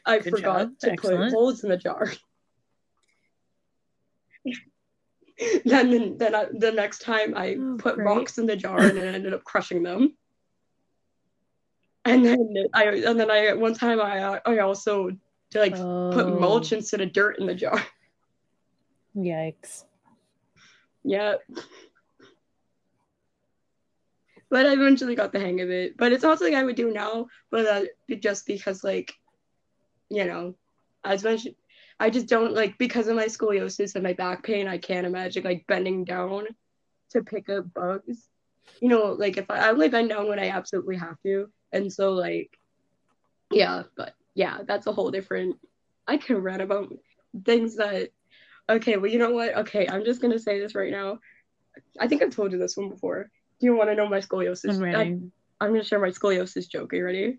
[0.04, 0.70] I Good forgot job.
[0.80, 1.30] to Excellent.
[1.30, 2.12] put holes in the jar.
[5.64, 8.04] then then I, the next time I Oh, put great.
[8.04, 10.16] rocks in the jar and it ended up crushing them.
[12.04, 15.10] And then I and then I one time I I also
[15.54, 17.84] like put mulch Oh, instead of dirt in the jar.
[19.16, 19.84] Yikes.
[21.04, 21.34] Yeah.
[24.50, 25.96] But I eventually got the hang of it.
[25.96, 27.84] But it's not something I would do now, but uh,
[28.20, 29.14] just because, like,
[30.10, 30.54] you know,
[31.04, 31.54] as mentioned,
[31.98, 34.68] I just don't like because of my scoliosis and my back pain.
[34.68, 36.46] I can't imagine like bending down
[37.10, 38.28] to pick up bugs.
[38.80, 41.92] You know, like if I, I only bend down when I absolutely have to, and
[41.92, 42.58] so like,
[43.50, 43.84] yeah.
[43.96, 45.56] But yeah, that's a whole different.
[46.06, 46.92] I can rant about
[47.44, 48.10] things that.
[48.68, 49.56] Okay, well, you know what?
[49.58, 51.18] Okay, I'm just gonna say this right now.
[51.98, 53.30] I think I've told you this one before.
[53.60, 54.74] Do you want to know my scoliosis?
[54.74, 55.20] I'm I, ready.
[55.60, 56.92] I'm gonna share my scoliosis joke.
[56.92, 57.38] Are you ready?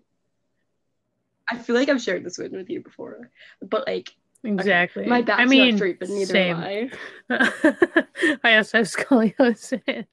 [1.50, 5.06] I feel like I've shared this one with you before, but like Exactly.
[5.06, 6.56] my back's I mean, not straight, but neither same.
[6.56, 6.90] am
[7.30, 8.06] I.
[8.44, 10.06] I also have scoliosis.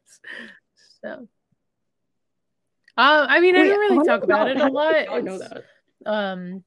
[1.03, 1.27] So,
[2.97, 5.05] uh, I mean, I Wait, don't really talk about it a lot.
[5.05, 5.63] y'all know that?
[6.05, 6.63] um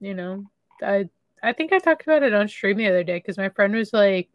[0.00, 0.44] you know
[0.82, 1.08] i
[1.42, 3.92] i think i talked about it on stream the other day because my friend was
[3.92, 4.28] like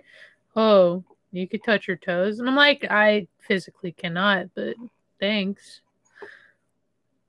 [0.55, 4.75] oh you could touch your toes and i'm like i physically cannot but
[5.19, 5.81] thanks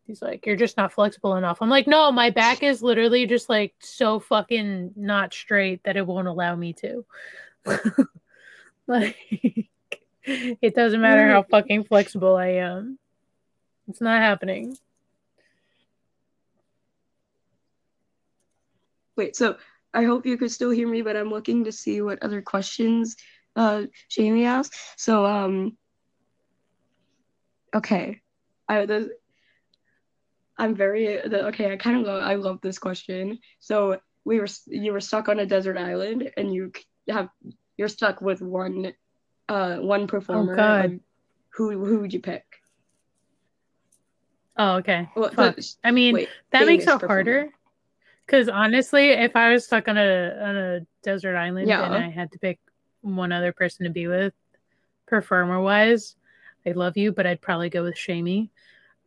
[0.06, 3.48] he's like you're just not flexible enough i'm like no my back is literally just
[3.48, 7.04] like so fucking not straight that it won't allow me to
[8.86, 9.16] like
[10.26, 12.98] it doesn't matter how fucking flexible i am
[13.88, 14.76] it's not happening
[19.16, 19.56] Wait, so
[19.94, 23.16] I hope you could still hear me, but I'm looking to see what other questions
[23.56, 24.76] uh Jamie asked.
[24.96, 25.76] So um
[27.74, 28.20] okay.
[28.68, 29.16] I the
[30.58, 33.38] I'm very the, okay, I kind of love I love this question.
[33.60, 36.72] So we were you were stuck on a desert island and you
[37.08, 37.30] have
[37.78, 38.92] you're stuck with one
[39.48, 40.52] uh one performer.
[40.52, 41.00] Oh God.
[41.50, 42.44] who who would you pick?
[44.56, 47.08] oh okay Well, the- I mean, wait, that makes it performer.
[47.14, 47.48] harder.
[48.24, 51.84] Because honestly, if I was stuck on a on a desert island Yeah.
[51.84, 52.58] and I had to pick
[53.02, 54.34] one other person to be with,
[55.06, 56.16] performer wise,
[56.66, 58.50] I love you, but I'd probably go with Shamey.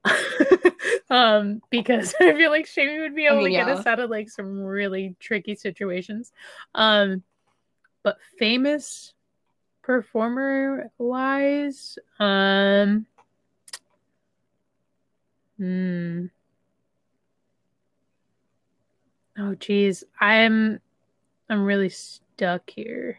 [1.10, 3.74] um, because I feel like Shamey would be I able mean, to get yeah.
[3.74, 6.32] us out of like some really tricky situations.
[6.74, 7.22] Um,
[8.04, 9.14] but famous
[9.90, 13.08] performer wise, um,
[15.58, 16.28] hmm.
[19.36, 20.80] Oh geez, I'm
[21.50, 23.18] I'm really stuck here.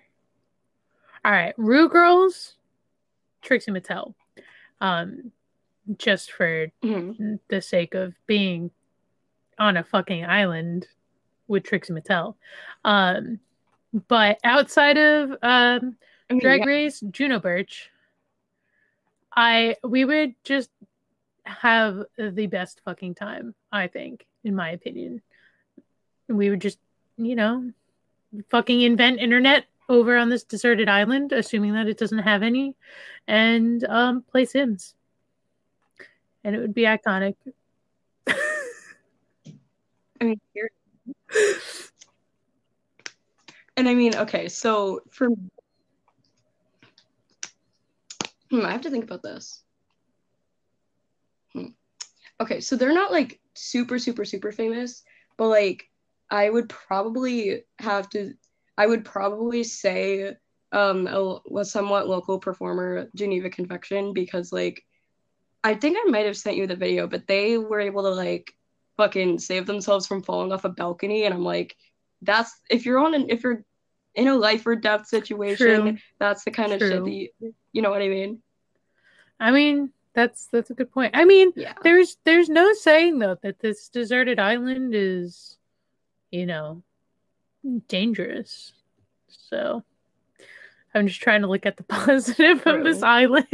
[1.24, 2.54] All right, Ru Girls,
[3.42, 4.14] Trixie Mattel.
[4.80, 5.32] Um,
[5.98, 7.40] just for Mhm.
[7.48, 8.70] the sake of being
[9.58, 10.86] on a fucking island
[11.48, 12.36] with Trixie Mattel.
[12.84, 13.40] Um,
[14.06, 15.96] but outside of um
[16.30, 16.66] I mean, Drag yeah.
[16.66, 17.90] Race, Juno Birch,
[19.34, 20.70] I we would just
[21.44, 25.22] have the best fucking time, I think, in my opinion.
[26.28, 26.78] We would just,
[27.16, 27.72] you know,
[28.48, 32.76] fucking invent internet over on this deserted island, assuming that it doesn't have any,
[33.26, 34.94] and um play Sims.
[36.44, 37.34] And it would be iconic.
[38.28, 40.70] I mean, here.
[43.76, 45.30] And I mean, okay, so for
[48.50, 49.62] hmm, I have to think about this.
[51.52, 51.66] Hmm.
[52.40, 55.02] Okay, so they're not like super, super, super famous,
[55.36, 55.84] but like
[56.30, 58.34] I would probably have to,
[58.78, 60.36] I would probably say
[60.72, 64.84] um a, a somewhat local performer, Geneva Confection, because like
[65.62, 68.52] I think I might have sent you the video, but they were able to like
[68.96, 71.76] fucking save themselves from falling off a balcony, and I'm like,
[72.22, 73.64] that's if you're on an if you're
[74.14, 75.96] in a life or death situation, True.
[76.18, 77.04] that's the kind of shit True.
[77.04, 78.42] that you, you know what I mean?
[79.38, 81.16] I mean, that's that's a good point.
[81.16, 81.74] I mean, Yeah.
[81.82, 85.56] there's there's no saying though that this deserted island is,
[86.30, 86.82] you know,
[87.88, 88.72] dangerous.
[89.28, 89.84] So
[90.94, 93.46] I'm just trying to look at the positive of this island.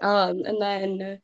[0.00, 1.20] Um, and then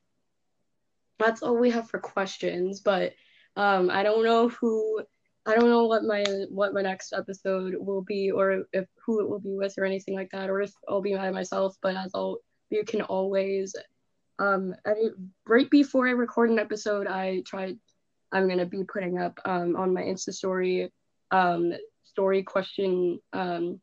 [1.19, 2.81] that's all we have for questions.
[2.81, 3.15] But
[3.57, 5.03] um, I don't know who,
[5.47, 9.29] I don't know what my what my next episode will be, or if who it
[9.29, 11.77] will be with, or anything like that, or if I'll be by myself.
[11.83, 12.39] But as all
[12.71, 13.75] you can always,
[14.39, 14.75] um,
[15.47, 17.75] right before I record an episode, I try,
[18.33, 20.91] I'm gonna be putting up um on my Insta story,
[21.31, 21.73] um,
[22.05, 23.81] story question, um,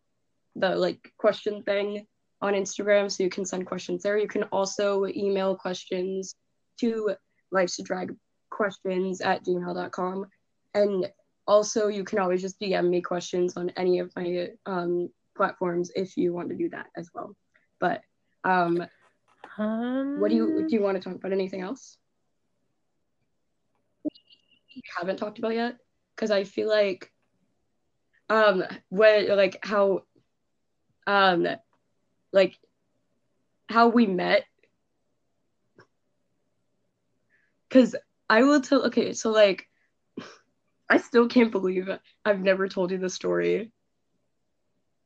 [0.56, 2.08] the like question thing
[2.41, 4.17] on Instagram, so you can send questions there.
[4.17, 6.36] You can also email questions
[6.80, 7.15] to
[7.52, 8.15] life's to drag
[8.50, 10.26] questions at gmail.com.
[10.74, 11.08] And
[11.48, 16.18] also, you can always just DM me questions on any of my um, platforms if
[16.18, 17.36] you want to do that as well.
[17.80, 18.02] But
[18.44, 18.86] um,
[19.58, 20.76] Um, what do you do?
[20.76, 21.98] You want to talk about anything else?
[24.74, 25.78] You haven't talked about yet,
[26.16, 27.12] because I feel like
[28.30, 30.04] um when like how
[31.08, 31.48] um
[32.32, 32.58] like
[33.70, 34.46] how we met
[37.70, 37.96] because
[38.30, 39.68] I will tell okay so like
[40.92, 41.90] I still can't believe
[42.26, 43.72] I've never told you the story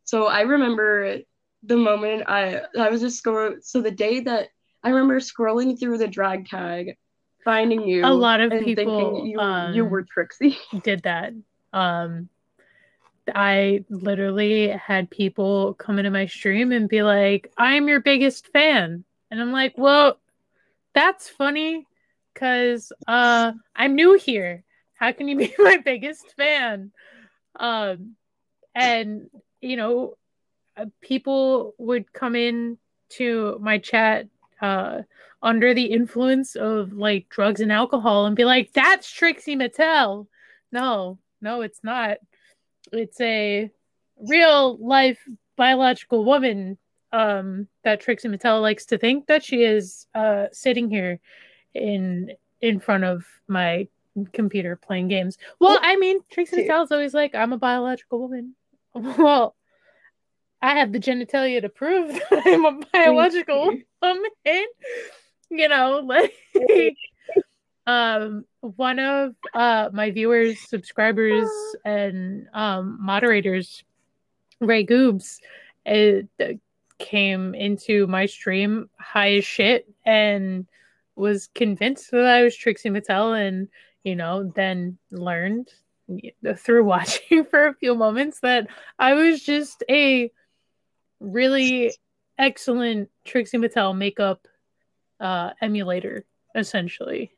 [0.04, 1.20] so I remember
[1.64, 4.50] the moment I I was just scroll so the day that
[4.84, 6.98] I remember scrolling through the drag tag
[7.44, 11.34] finding you A lot of people, thinking you, you um, were Trixie did that.
[11.72, 12.30] Um,
[13.34, 19.04] I literally had people come into my stream and be like, "I'm your biggest fan,"
[19.32, 20.20] and I'm like, "Well,
[20.94, 21.88] that's funny,
[22.36, 24.65] cause uh, I'm new here.
[24.96, 26.92] How can you be my biggest fan?"
[27.58, 28.16] Um,
[28.74, 29.30] and
[29.62, 30.16] you know,
[30.78, 32.78] uh, people would come in
[33.08, 34.28] to my chat
[34.62, 35.02] uh
[35.44, 40.28] under the influence of like drugs and alcohol and be like, "That's Trixie Mattel."
[40.72, 42.18] No, no, it's not.
[42.92, 43.70] It's a
[44.18, 45.20] real life
[45.56, 46.78] biological woman
[47.12, 51.20] um, that Trixie Mattel likes to think that she is uh, sitting here
[51.74, 52.32] in
[52.62, 53.88] in front of my
[54.34, 55.38] computer playing games.
[55.60, 56.70] Well, I mean, Trixie Dude.
[56.70, 58.56] Mattel is always like, "I'm a biological woman."
[58.94, 59.56] Well,
[60.62, 64.26] I have the genitalia to prove that I'm a biological woman.
[65.52, 66.34] You know, like
[67.88, 71.48] um one of uh my viewers subscribers
[71.86, 73.84] and um moderators
[74.60, 75.40] ray goobs
[75.86, 76.24] uh,
[76.98, 80.66] came into my stream high as shit and
[81.16, 83.68] was convinced that i was trixie mattel and
[84.06, 85.68] you know then learned
[86.58, 90.32] through watching for a few moments that i was just a
[91.20, 91.92] really
[92.38, 94.48] excellent trixie mattel makeup
[95.20, 97.32] uh emulator essentially.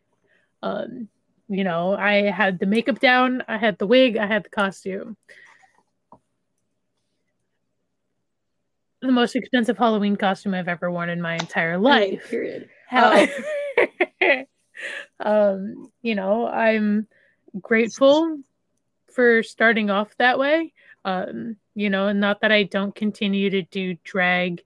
[0.61, 1.07] Um
[1.49, 5.15] you know i had the makeup down i had the wig i had the costume.
[9.01, 12.27] The most expensive halloween costume i've ever worn in my entire life.
[12.29, 12.67] Period.
[12.89, 13.31] However,
[15.19, 17.07] um you know i'm
[17.61, 18.39] grateful
[19.13, 20.73] for starting off that way
[21.05, 24.63] um you know not that i don't continue to do drag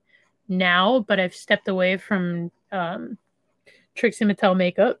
[0.48, 3.16] now but i've stepped away from um
[3.94, 5.00] trixie mattel makeup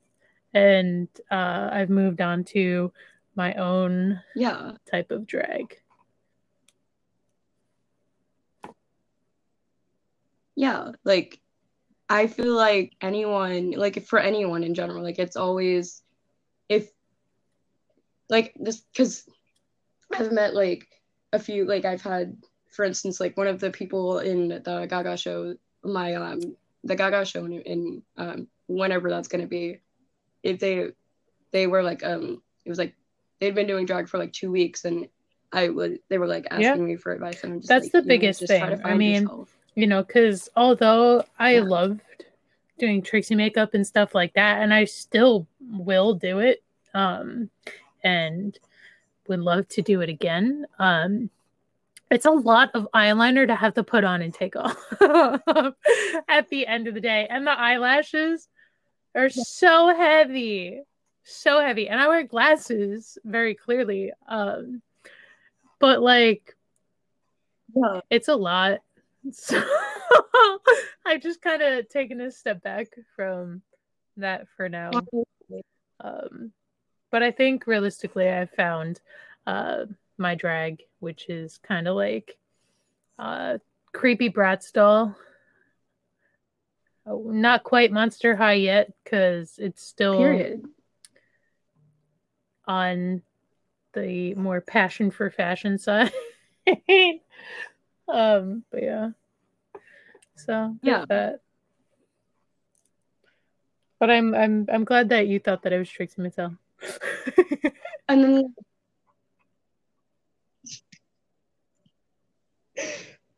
[0.54, 2.92] and uh, I've moved on to
[3.34, 5.78] my own yeah type of drag.
[10.54, 11.40] yeah like
[12.12, 16.02] i feel like anyone like for anyone in general like it's always
[16.68, 16.90] if
[18.28, 19.24] like this because
[20.14, 20.86] i've met like
[21.32, 22.36] a few like i've had
[22.70, 26.40] for instance like one of the people in the gaga show my um
[26.84, 29.78] the gaga show in, in um whenever that's going to be
[30.42, 30.88] if they
[31.52, 32.94] they were like um it was like
[33.40, 35.08] they'd been doing drag for like two weeks and
[35.52, 36.76] i would they were like asking Yeah.
[36.76, 38.80] me for advice and I'm just That's like, the know, biggest to thing.
[38.84, 39.56] I mean, yourself.
[39.74, 42.00] You know, because although I loved
[42.78, 46.62] doing Trixie makeup and stuff like that, and I still will do it,
[46.94, 47.48] um,
[48.04, 48.58] and
[49.28, 50.66] would love to do it again.
[50.78, 51.30] Um,
[52.10, 54.76] it's a lot of eyeliner to have to put on and take off
[56.28, 58.48] at the end of the day, and the eyelashes
[59.14, 60.82] are so heavy,
[61.24, 64.12] so heavy, and I wear glasses very clearly.
[64.28, 64.82] Um,
[65.78, 66.56] but like
[67.74, 68.80] yeah it's a lot.
[69.32, 69.62] So
[71.06, 73.62] I've just kind of taken a step back from
[74.16, 74.90] that for now.
[76.00, 76.52] Um,
[77.10, 79.00] but I think realistically, I've found
[79.46, 79.84] uh,
[80.18, 82.36] my drag, which is kind of like
[83.18, 83.58] uh,
[83.92, 85.14] creepy Bratz doll.
[87.06, 90.64] Oh, not quite Monster High yet, because it's still period
[92.66, 93.22] on
[93.92, 96.12] the more passion for fashion side.
[98.12, 99.10] um, but yeah.
[100.36, 101.04] So Yeah.
[101.08, 101.40] that.
[103.98, 106.58] But I'm I'm I'm glad that you thought that I was Trixie Mattel.
[108.08, 108.54] And then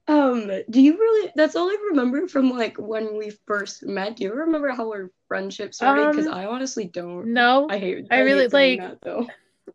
[0.07, 4.17] um do you really that's all I remember from like when we first met.
[4.17, 6.11] Do you remember how our friendship started?
[6.11, 7.27] Because Um, I honestly don't.
[7.33, 9.27] no, I hate I hate really, saying like- that though.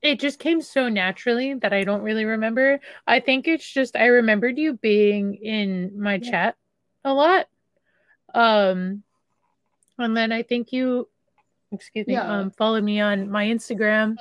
[0.01, 2.79] It just came so naturally that I don't really remember.
[3.07, 6.31] I think it's just I remembered you being in my Yeah.
[6.31, 6.55] chat
[7.03, 7.47] a lot.
[8.33, 9.03] Um
[9.97, 11.09] and then I think you
[11.71, 12.27] excuse me, Yeah.
[12.27, 14.15] um followed me on my Instagram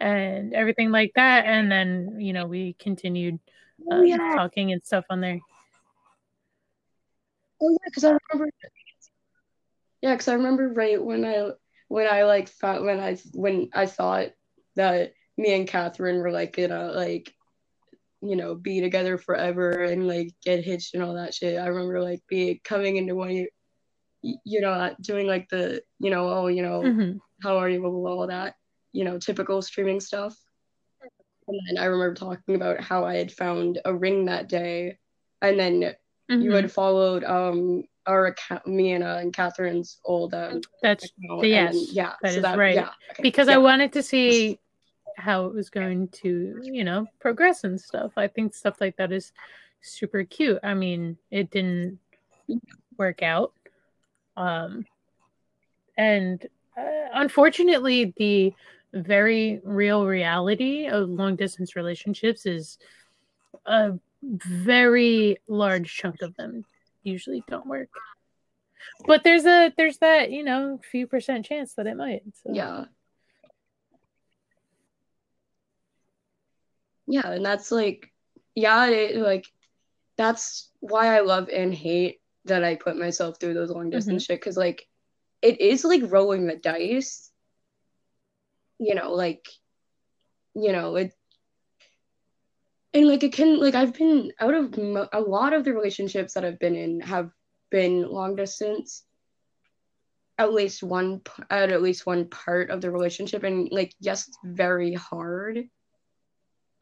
[0.00, 3.38] and everything like that and then, you know, we continued
[3.90, 4.34] Oh, um, yeah.
[4.36, 5.40] talking and stuff on there.
[7.60, 8.50] Oh yeah, because I remember.
[10.02, 11.50] Yeah, because I remember right when I
[11.88, 14.28] when I like thought when I when I thought
[14.76, 17.32] that me and Catherine were like gonna like
[18.22, 21.58] you know be together forever and like get hitched and all that shit.
[21.58, 23.48] I remember like be coming into one you,
[24.22, 27.20] you know doing like the you know oh you know Mhm.
[27.42, 28.54] how are you blah, blah, blah, all that
[28.92, 30.36] you know typical streaming stuff.
[31.46, 34.98] And then I remember talking about how I had found a ring that day,
[35.42, 35.94] and then
[36.28, 36.54] you Mhm.
[36.54, 41.92] had followed um our account, me and uh, and Catherine's old um That's account, yes,
[41.92, 42.74] yeah, that so is that right.
[42.74, 43.54] yeah okay, because yeah.
[43.54, 44.58] I wanted to see
[45.16, 48.12] how it was going to, you know, progress and stuff.
[48.16, 49.32] I think stuff like that is
[49.80, 50.58] super cute.
[50.62, 51.98] I mean, it didn't
[52.98, 53.52] work out.
[54.36, 54.84] Um
[55.96, 56.44] and
[56.76, 58.52] uh, unfortunately the
[58.92, 62.78] very real reality of long distance relationships is
[63.66, 63.92] a
[64.22, 66.64] very large chunk of them
[67.02, 67.88] usually don't work.
[69.06, 72.22] But there's a there's that, you know, few percent chance that it might.
[72.42, 72.52] So.
[72.52, 72.84] yeah
[77.06, 78.10] yeah and that's like
[78.54, 79.46] yeah it, like
[80.16, 84.32] that's why I love and hate that I put myself through those long distance Mm-hmm.
[84.32, 84.86] shit because like
[85.42, 87.30] it is like rolling the dice.
[88.78, 89.46] You know like
[90.54, 91.12] you know it
[92.92, 96.34] and like it can like I've been out of mo- a lot of the relationships
[96.34, 97.30] that I've been in have
[97.70, 99.04] been long distance.
[100.38, 104.38] At least one at at least one part of the relationship and like yes it's
[104.44, 105.68] very hard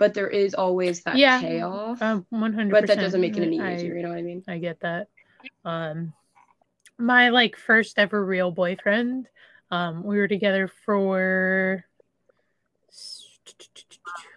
[0.03, 2.71] but there is always that Yeah, payoff Um, 100%.
[2.73, 4.81] but that doesn't make it any I- easier you know what I mean I get
[4.81, 5.07] that.
[5.65, 6.13] Um,
[6.99, 9.29] my like first ever real boyfriend.
[9.71, 11.85] Um, we were together for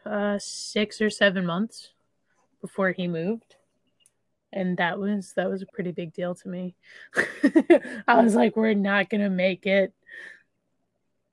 [0.06, 1.90] uh, six or seven months
[2.62, 3.56] before he moved,
[4.54, 6.76] and that was that was a pretty big deal to me.
[8.08, 9.94] I was like, we're not gonna make it.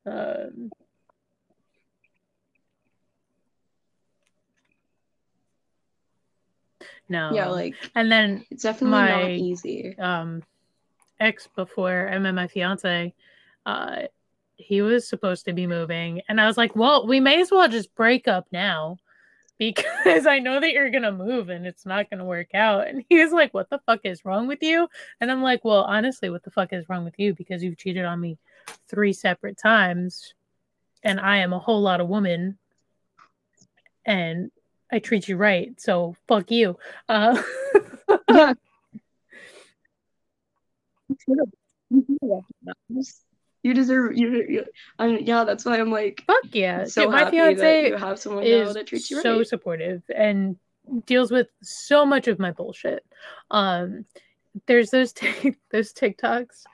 [0.07, 0.71] Um,
[7.13, 7.31] no.
[7.33, 10.43] yeah like and then it's definitely not my- easy um
[11.21, 13.15] ex before I met my fiance,
[13.65, 14.03] uh
[14.57, 17.69] he was supposed to be moving and I was like, "Well, we may as well
[17.69, 18.99] just break up now
[19.59, 22.87] because I know that you're going to move and it's not going to work out."
[22.89, 24.89] And he was like, "What the fuck is wrong with you?"
[25.21, 28.05] And I'm like, "Well, honestly, what the fuck is wrong with you because you've cheated
[28.05, 28.39] on me
[28.89, 30.35] three separate times
[31.03, 32.59] and I am a whole lot of woman
[34.05, 34.51] and
[34.93, 35.81] I treat you right.
[35.81, 36.79] So, fuck you."
[37.09, 37.43] Uh
[38.37, 38.53] yeah
[43.63, 44.65] you deserve you, you
[44.99, 46.85] I mean, yeah that's why I'm like Fuck yeah.
[46.85, 50.03] so Dude, my happy that you have someone is that treats you so right supportive
[50.15, 50.57] and
[51.07, 53.05] deals with so much of my bullshit.
[53.51, 54.05] Um,
[54.67, 56.65] there's those t- those TikToks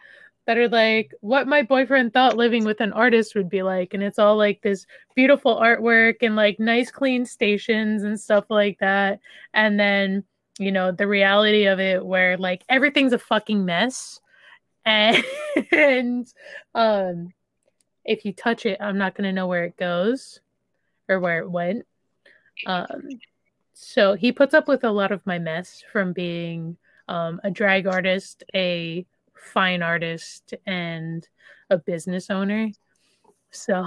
[0.48, 4.02] that are like what my boyfriend thought living with an artist would be like, and
[4.02, 9.20] it's all like this beautiful artwork and like nice clean stations and stuff like that.
[9.52, 10.24] And then
[10.58, 14.20] you know the reality of it, where like everything's a fucking mess,
[14.86, 15.22] and,
[15.70, 16.32] and
[16.74, 17.34] um,
[18.06, 20.40] if you touch it, I'm not gonna know where it goes
[21.10, 21.84] or where it went.
[22.64, 23.10] Um,
[23.74, 27.86] so he puts up with a lot of my mess from being um, a drag
[27.86, 29.04] artist, a
[29.38, 31.26] fine artist, and
[31.70, 32.70] a business owner.
[33.50, 33.84] So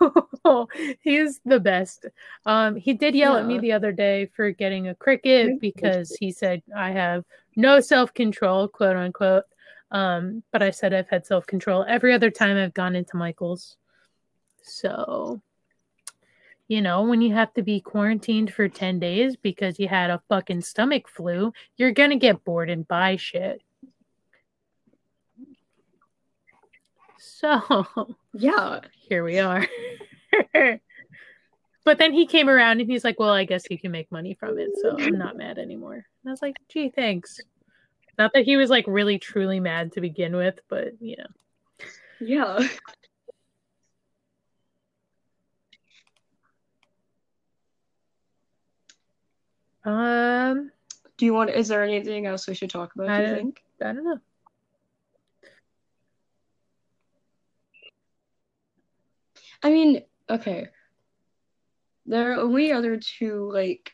[1.00, 2.06] he's the best.
[2.46, 6.32] Um, he did yell at me the other day for getting a Cricut because he
[6.32, 7.24] said I have
[7.56, 9.44] no self control, quote unquote.
[9.90, 13.76] Um, but I said I've had self control every other time I've gone into Michael's.
[14.62, 15.40] So,
[16.66, 20.22] you know, when you have to be quarantined for 10 days because you had a
[20.28, 23.62] fucking stomach flu, you're gonna get bored and buy shit.
[27.44, 27.86] So
[28.32, 29.66] yeah here we are.
[31.84, 34.32] but then he came around and he's like, "Well, I guess you can make money
[34.32, 37.40] from it, so I'm not mad anymore." And I was like, "Gee, thanks."
[38.16, 41.26] Not that he was like really truly mad to begin with, but you know.
[42.20, 42.66] Yeah.
[49.84, 50.72] Um,
[51.18, 51.50] Do you want?
[51.50, 53.10] Is there anything else we should talk about?
[53.10, 53.62] I Do you think?
[53.82, 54.18] I don't know.
[59.64, 60.68] I mean, okay.
[62.06, 63.90] There are only other two like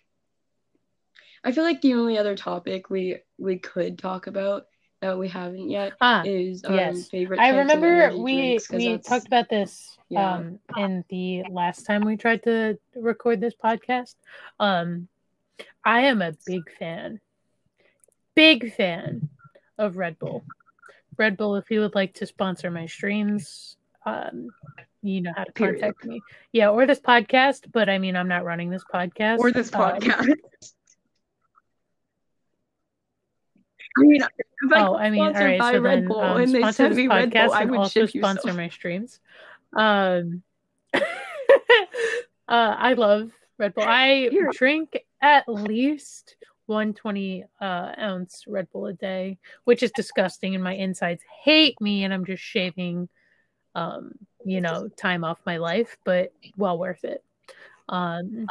[1.45, 4.67] I feel like the only other topic we we could talk about
[5.01, 7.09] that we haven't yet Ah, is um yes.
[7.09, 10.35] favorite I remember we drinks, we that's- talked about this Yeah.
[10.35, 14.17] um in the last time we tried to record this podcast.
[14.59, 15.07] Um
[15.85, 17.21] I am a big fan.
[18.35, 19.29] Big fan
[19.79, 20.45] of Red Bull.
[21.17, 24.51] Red Bull if you would like to sponsor my streams, um
[25.03, 25.81] you know how to Period.
[25.81, 26.21] contact me.
[26.53, 29.39] Yeah, or this podcast, but I mean I'm not running this podcast.
[29.39, 30.35] or this Um, podcast.
[33.99, 34.23] I mean,
[34.73, 35.61] oh, I mean, all right.
[35.61, 38.53] So Red then, Bull um, and they this me Red Bull, I would also sponsor
[38.53, 39.19] my streams.
[39.77, 40.43] Um,
[40.95, 41.01] uh,
[42.49, 43.85] I love Red Bull.
[43.85, 44.51] I Here.
[44.53, 46.37] drink at least
[46.67, 51.81] one twenty uh, ounce Red Bull a day, which is disgusting, and my insides hate
[51.81, 53.09] me, and I'm just shaving,
[53.75, 54.13] um,
[54.45, 57.25] you know, time off my life, but well worth it.
[57.89, 58.47] Um,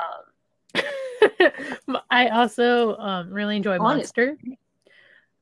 [0.76, 0.84] um.
[2.10, 4.16] I also um, really enjoy Honest.
[4.18, 4.38] Monster.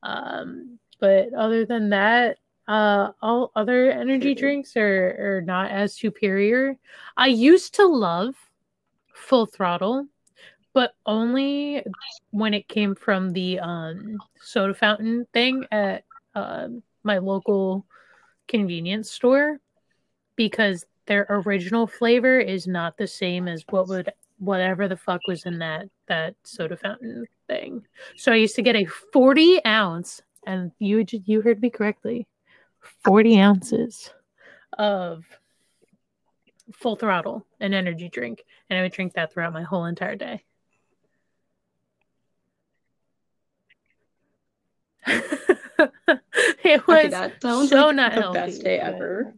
[0.03, 2.37] Um, but other than that,
[2.67, 6.77] uh, all other energy drinks are, are not as superior.
[7.15, 8.35] I used to love
[9.13, 10.07] Full Throttle,
[10.73, 11.83] but only
[12.31, 16.03] when it came from the um, soda fountain thing at
[16.35, 17.85] um, my local
[18.47, 19.59] convenience store
[20.37, 25.45] because their original flavor is not the same as what would whatever the fuck was
[25.45, 27.85] in that that soda fountain thing.
[28.15, 32.27] So I used to get a 40 ounce, and you you heard me correctly,
[33.03, 34.11] 40 ounces
[34.77, 35.25] of
[36.73, 40.43] full throttle an energy drink, and I would drink that throughout my whole entire day.
[46.63, 47.11] it was
[47.69, 49.33] so not the healthy, best day ever.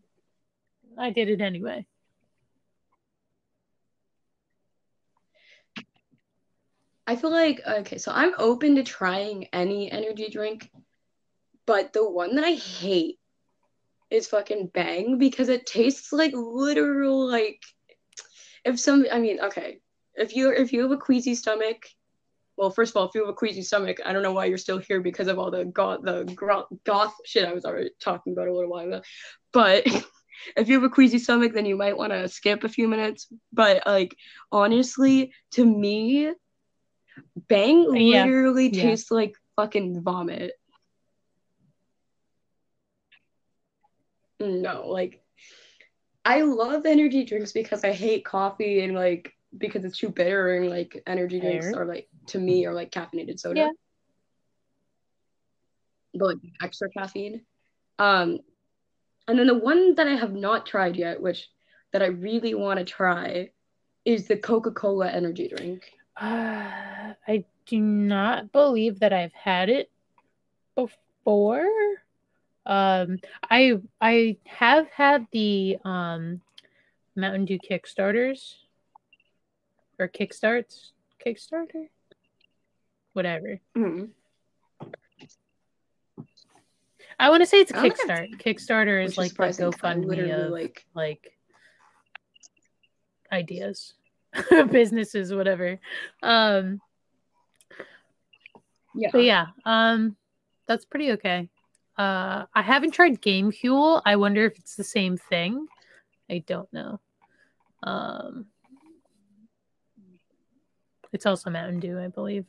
[1.00, 1.86] I did it anyway.
[7.08, 10.70] I feel like okay, so I'm open to trying any energy drink,
[11.66, 13.18] but the one that I hate
[14.12, 17.62] is fucking Bang because it tastes like literal like
[18.66, 19.80] if some I mean, okay.
[20.16, 21.88] If you if you have a queasy stomach,
[22.58, 24.58] well, first of all, if you have a queasy stomach, I don't know why you're
[24.58, 26.36] still here because of all the goth the
[26.84, 29.02] goth shit I was already talking about a little while ago.
[29.54, 29.88] But
[30.56, 33.28] if you have a queasy stomach, then you might want to skip a few minutes.
[33.54, 34.16] But like
[34.52, 36.34] honestly, to me,
[37.48, 38.24] Bang Yeah.
[38.24, 38.82] literally Yeah.
[38.82, 40.54] tastes like fucking vomit.
[44.40, 45.22] No, like
[46.24, 50.70] I love energy drinks because I hate coffee and like because it's too bitter and
[50.70, 53.60] like energy drinks are like to me are like caffeinated soda.
[53.62, 53.72] Yeah.
[56.14, 57.46] But like extra caffeine.
[57.98, 58.40] Um
[59.30, 61.48] and then the one that I have not tried yet, which
[61.94, 63.52] that I really want to try,
[64.04, 65.84] is the Coca-Cola energy drink.
[66.20, 69.92] Uh, I do not believe that I've had it
[70.76, 71.70] before.
[72.66, 73.20] Um,
[73.50, 76.42] I I have had the um
[77.16, 78.56] Mountain Dew Kickstarters
[80.00, 80.92] or Kickstarts,
[81.24, 81.90] Kickstarter,
[83.14, 83.60] whatever.
[83.78, 84.10] Mm.
[87.20, 87.90] I want to say it's Okay.
[87.90, 88.42] Kickstart.
[88.42, 91.38] Kickstarter is like the surprising 'cause I GoFundMe of like like
[93.32, 93.94] ideas,
[94.72, 95.80] businesses, whatever.
[96.24, 96.82] Um,
[98.96, 99.10] yeah.
[99.12, 100.16] But yeah, um,
[100.66, 101.50] that's pretty okay.
[101.98, 104.02] Uh, I haven't tried Game Fuel.
[104.06, 105.68] I wonder if it's the same thing.
[106.30, 107.00] I don't know.
[107.84, 108.46] Um,
[111.12, 112.46] it's also Mountain Dew, I believe,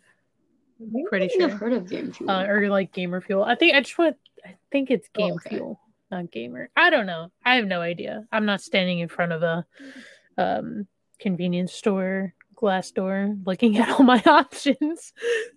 [1.09, 1.59] pretty I think I've sure.
[1.59, 2.31] heard of Game Fuel.
[2.31, 3.45] uh, or like Gamer Fuel.
[3.45, 4.17] I think I just want.
[4.45, 5.57] I think it's Oh, Game okay.
[5.57, 6.71] Fuel, not Gamer.
[6.77, 7.31] I don't know.
[7.45, 8.25] I have no idea.
[8.33, 9.67] I'm not standing in front of a
[10.39, 10.87] um,
[11.19, 15.13] convenience store, glass door, looking at all my options.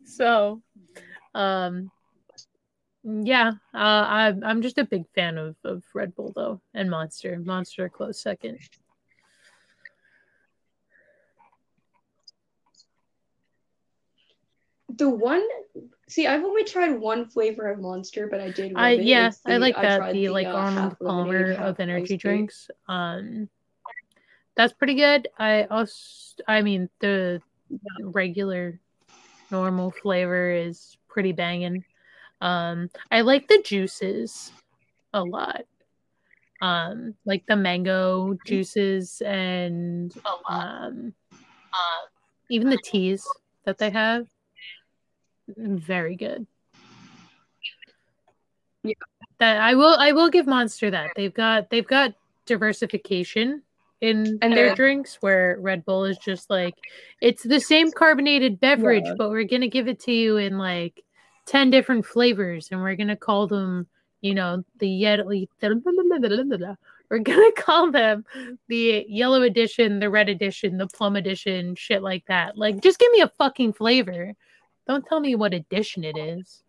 [0.06, 0.62] So,
[1.34, 1.90] um,
[3.04, 7.38] yeah, uh, I, I'm just a big fan of, of Red Bull though, and Monster.
[7.40, 8.60] Monster close second.
[14.98, 15.44] The one,
[16.08, 18.74] see, I've only tried one flavor of Monster, but I did.
[18.76, 19.06] I love it.
[19.06, 22.10] yeah, It's I like that tried the like uh, Arnold half Palmer of energy iced
[22.10, 22.18] tea.
[22.18, 22.72] drinks.
[22.88, 23.50] Um,
[24.56, 25.28] that's pretty good.
[25.38, 27.42] I also, I mean, the
[28.02, 28.80] regular
[29.50, 31.84] normal flavor is pretty banging.
[32.42, 34.52] Um, I like the juices
[35.14, 35.64] a lot.
[36.62, 40.16] Um, like the mango juices and
[40.48, 41.14] um,
[41.74, 42.06] uh,
[42.50, 43.28] even the teas
[43.66, 44.28] that they have.
[45.48, 46.48] Very good.
[48.84, 48.94] Yeah.
[49.40, 51.12] That I will I will give Monster that.
[51.16, 52.14] They've got they've got
[52.46, 53.62] diversification
[54.02, 56.76] in And their drinks where Red Bull is just like
[57.22, 59.16] it's the same carbonated beverage, Yeah.
[59.18, 61.04] but we're gonna give it to you in like
[61.46, 63.88] 10 different flavors and we're gonna call them,
[64.22, 68.26] you know, the yet we're gonna call them
[68.68, 72.58] the yellow edition, the red edition, the plum edition, shit like that.
[72.58, 74.34] Like just give me a fucking flavor.
[74.88, 76.64] Don't tell me what edition it is.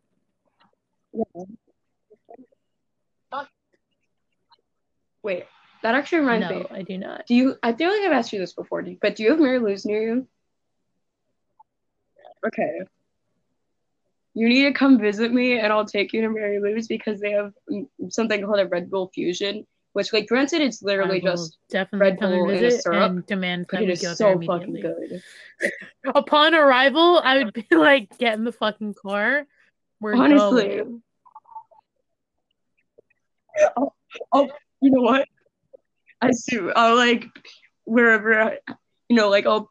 [5.22, 5.46] Wait,
[5.82, 6.66] that actually reminds no, me.
[6.70, 7.26] I do not.
[7.26, 7.56] Do you?
[7.62, 9.86] I feel like I've asked you this before, do- but do you have Mary Lou's
[9.86, 10.28] near you?
[12.46, 12.80] Okay.
[14.34, 17.32] You need to come visit me, and I'll take you to Mary Lou's because they
[17.32, 17.52] have
[18.10, 22.50] something called a Red Bull Fusion, which, like, granted, it's literally just, definitely Red Bull
[22.50, 25.22] and in a syrup, and demand but that it is so fucking good.
[26.14, 29.46] Upon arrival, I would be like, get in the fucking car.
[30.00, 30.68] We're Honestly.
[30.68, 31.02] going.
[33.76, 33.92] Oh,
[34.32, 34.50] oh
[34.82, 35.28] you know what?
[36.20, 36.72] I do.
[36.74, 37.26] I'll like
[37.84, 38.58] wherever I,
[39.08, 39.70] you know, like I'll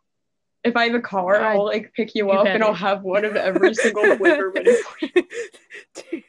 [0.63, 2.63] if I have a car, I'll like pick you you up and.
[2.63, 4.95] I'll have one of every single flavor ready for
[6.13, 6.24] you.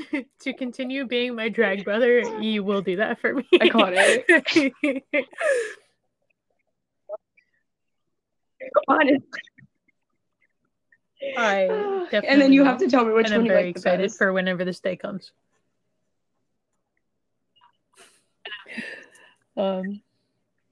[0.40, 3.46] to continue being my drag brother, you will do that for me.
[3.54, 4.24] Iconic.
[8.88, 9.40] Honestly.
[11.36, 11.64] I
[12.12, 12.68] and then you will.
[12.68, 14.18] have to tell me which and one I'm very like the excited best.
[14.18, 15.32] for whenever this day comes.
[19.56, 20.00] Um,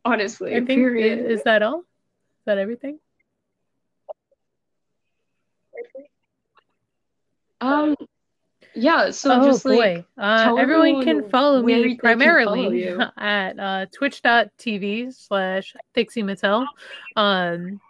[0.05, 1.31] Honestly, I think period.
[1.31, 1.81] is that all?
[1.81, 2.99] Is that everything?
[7.61, 7.95] um,
[8.81, 9.11] yeah.
[9.11, 15.15] So oh just like uh, everyone can follow me can follow primarily at uh, twitch.tv
[15.15, 16.67] slash Dixie Mattel.
[17.17, 17.81] Um,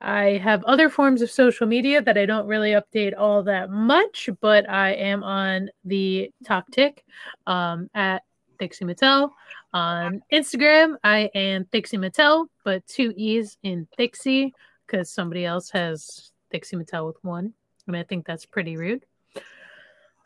[0.00, 4.30] I have other forms of social media that I don't really update all that much,
[4.40, 7.02] but I am on the TikTok
[7.46, 8.22] um, at
[8.58, 9.30] Dixie Mattel.
[9.72, 14.54] On Instagram, I am Dixie Mattel, but two E's in Dixie
[14.86, 17.52] because somebody else has Dixie Mattel with one.
[17.86, 19.04] And I think that's pretty rude.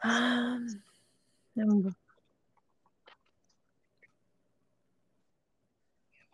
[0.05, 0.81] Um,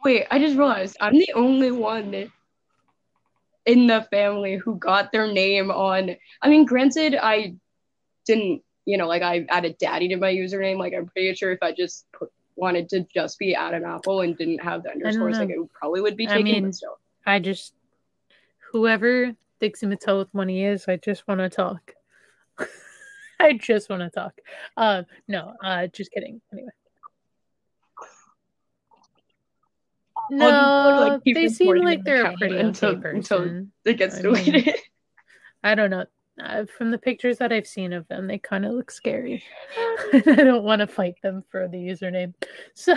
[0.05, 2.33] Wait, I just realized I'm the only one
[3.67, 6.17] in the family who got their name on.
[6.43, 7.55] I mean, granted, I
[8.27, 10.79] didn't, you know, like I added daddy to my username.
[10.79, 14.37] Like, I'm pretty sure if I just put, wanted to just be Adam Apple and
[14.37, 16.41] didn't have the underscores, like it probably would be taken.
[16.41, 16.73] I mean-.
[17.27, 17.75] I just,
[18.73, 21.93] whoever Dixie Mattel with money is, I just want to talk.
[23.47, 24.35] I just want to talk.
[24.77, 26.41] Uh, no, uh, just kidding.
[26.53, 26.69] Anyway.
[30.33, 33.67] I'll No, like, they seem like they're pretty until- okay until-.
[33.85, 34.65] It gets I mean-
[35.65, 36.05] I don't know.
[36.41, 39.43] Uh, from the pictures that I've seen of them, they kind of look scary.
[40.13, 42.33] I don't want to fight them for the username.
[42.75, 42.95] So,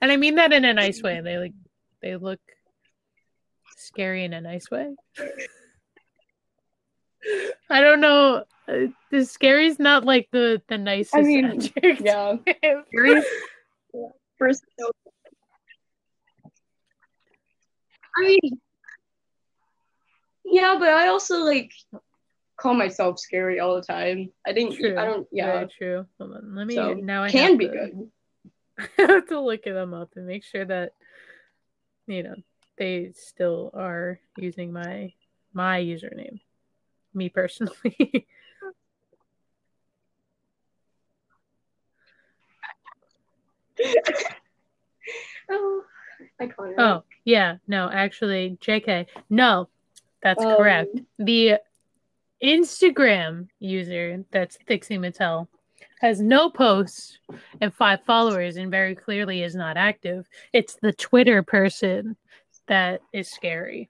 [0.00, 1.20] and I mean that in a nice way.
[1.22, 1.54] They like,
[2.02, 2.40] they look
[3.76, 4.94] scary in a nice way.
[7.70, 8.44] I don't know.
[8.68, 12.00] Uh, the scary's not like the the nicest I mean, adjective.
[12.00, 12.36] yeah.
[12.92, 13.22] Very-
[14.38, 14.62] First,
[18.16, 18.60] I mean,
[20.44, 21.72] yeah, but I also like
[22.56, 24.30] call myself scary all the time.
[24.46, 24.96] I think True.
[24.96, 25.26] I don't.
[25.32, 26.06] Yeah, Very true.
[26.18, 26.54] Hold on.
[26.54, 27.24] Let me So, now.
[27.24, 28.10] I can have be to- good.
[28.98, 30.92] I have to look them up and make sure that
[32.06, 32.34] you know
[32.76, 35.12] they still are using my
[35.52, 36.40] my username.
[37.18, 38.26] Me personally.
[45.50, 45.82] Oh,
[46.40, 46.74] iconic.
[46.78, 49.06] oh yeah, no, actually, Jk.
[49.30, 49.68] No,
[50.22, 51.00] that's Um, correct.
[51.18, 51.58] The
[52.42, 55.48] Instagram user that's Dixie Mattel
[56.00, 57.18] has no posts
[57.60, 60.28] and five followers and very clearly is not active.
[60.52, 62.16] It's the Twitter person
[62.66, 63.88] that is scary.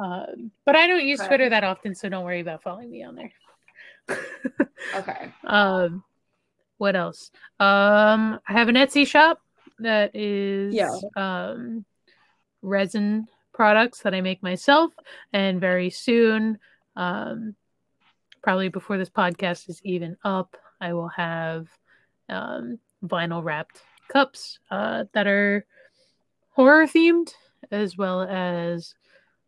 [0.00, 1.28] Um, but I don't use Okay.
[1.28, 3.32] Twitter that often, so don't worry about following me on there.
[4.94, 5.30] Okay.
[5.44, 6.02] um,
[6.78, 7.30] what else?
[7.60, 9.40] Um, I have an Etsy shop
[9.80, 10.88] that is Yeah.
[11.14, 11.84] um,
[12.62, 14.92] resin products that I make myself,
[15.32, 16.58] and very soon,
[16.96, 17.54] um,
[18.42, 21.68] probably before this podcast is even up, I will have
[22.28, 25.66] um, vinyl wrapped cups uh, that are
[26.50, 27.32] horror themed
[27.70, 28.94] as well as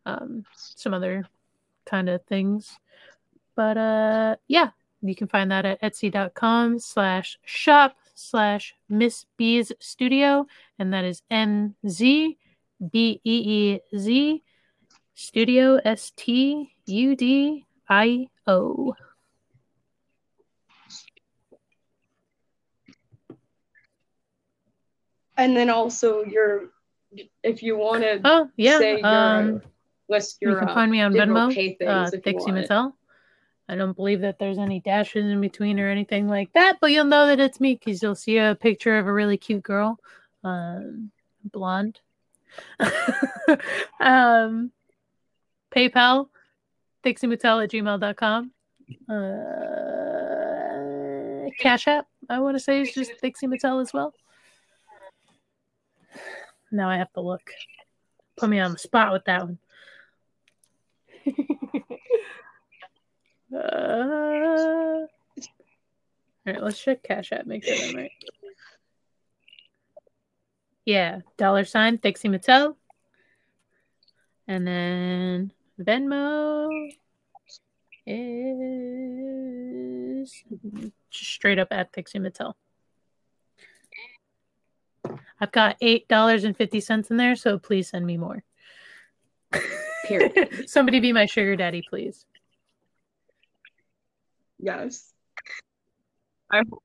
[0.05, 1.25] um, some other
[1.85, 2.77] kind of things.
[3.55, 4.69] But uh, yeah,
[5.01, 10.47] you can find that at etsy.com slash shop slash Miss Beez Studio.
[10.79, 12.37] And that is N Z
[12.91, 14.43] B E E Z
[15.13, 18.95] Studio S T U D I O.
[25.37, 26.69] And then also your,
[27.43, 28.77] if you want to Oh, yeah.
[28.77, 29.63] say your,
[30.11, 31.47] list you can find me on Venmo,
[31.87, 32.51] uh, Dixie.
[32.51, 32.93] Mattel.
[33.67, 37.05] I don't believe that there's any dashes in between or anything like that, but you'll
[37.05, 39.97] know that it's me because you'll see a picture of a really cute girl,
[40.43, 41.09] um,
[41.45, 42.01] blonde.
[44.01, 44.71] um,
[45.71, 46.27] PayPal,
[47.05, 48.51] DixieMattel at gmail.com.
[49.09, 49.13] Uh,
[51.59, 54.13] Cash App, I want to say, is just Dixie Mattel as well.
[56.73, 57.51] Now I have to look.
[58.35, 59.59] Put me on the spot with that one.
[63.53, 65.07] Uh, all
[66.51, 67.45] right, let's check Cash App.
[67.45, 68.11] Make sure I'm right.
[70.85, 72.75] Yeah, dollar sign Dixie Mattel,
[74.47, 76.69] and then Venmo
[78.05, 80.43] is
[81.11, 82.53] just straight up at Dixie Mattel.
[85.39, 88.43] I've got eight dollars and fifty cents in there, so please send me more.
[90.05, 90.65] Period.
[90.69, 92.25] Somebody be my sugar daddy, please.
[94.59, 95.10] Yes.
[96.51, 96.83] I, hope-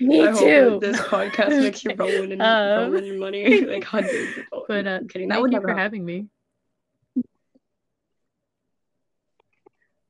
[0.00, 0.78] Me I too.
[0.80, 4.64] this podcast makes you rolling in, Um, rolling in money like hundreds of dollars.
[4.68, 5.28] But uh, I'm kidding.
[5.28, 5.82] That would you never for happen.
[5.82, 6.26] having me.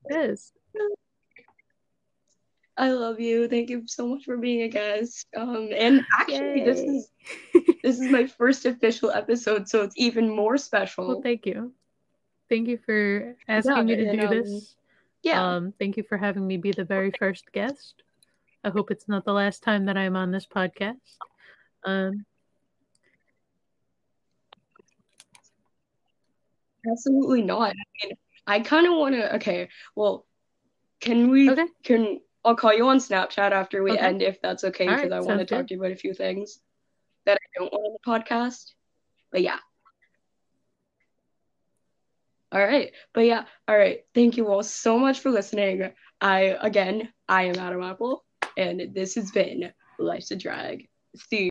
[0.09, 0.51] Yes.
[2.75, 3.47] I love you.
[3.47, 5.27] Thank you so much for being a guest.
[5.37, 7.09] Um, and actually, this is
[7.83, 11.07] this is my first official episode, so it's even more special.
[11.07, 11.71] Well, thank you.
[12.49, 14.75] Thank you for asking me to and, do um, this.
[15.21, 18.01] yeah, Um, thank you for having me be the very first guest.
[18.63, 20.95] I hope it's not the last time that I'm on this podcast.
[21.85, 22.25] Um,
[26.89, 27.71] absolutely not.
[27.71, 29.35] I mean, I kind of want to.
[29.35, 30.25] Okay, well,
[31.01, 31.49] can we?
[31.49, 31.67] okay.
[31.83, 34.01] Can I'll call you on Snapchat after we Okay.
[34.01, 36.13] end if that's okay because right, I want to talk to you about a few
[36.13, 36.59] things
[37.25, 38.73] that I don't want on the podcast.
[39.31, 39.59] But yeah.
[42.51, 42.91] All right.
[43.13, 43.45] But yeah.
[43.67, 44.01] All right.
[44.13, 45.91] Thank you all so much for listening.
[46.21, 48.23] I again, I am Adam Apple,
[48.57, 50.87] and this has been Life's a Drag.
[51.15, 51.41] See.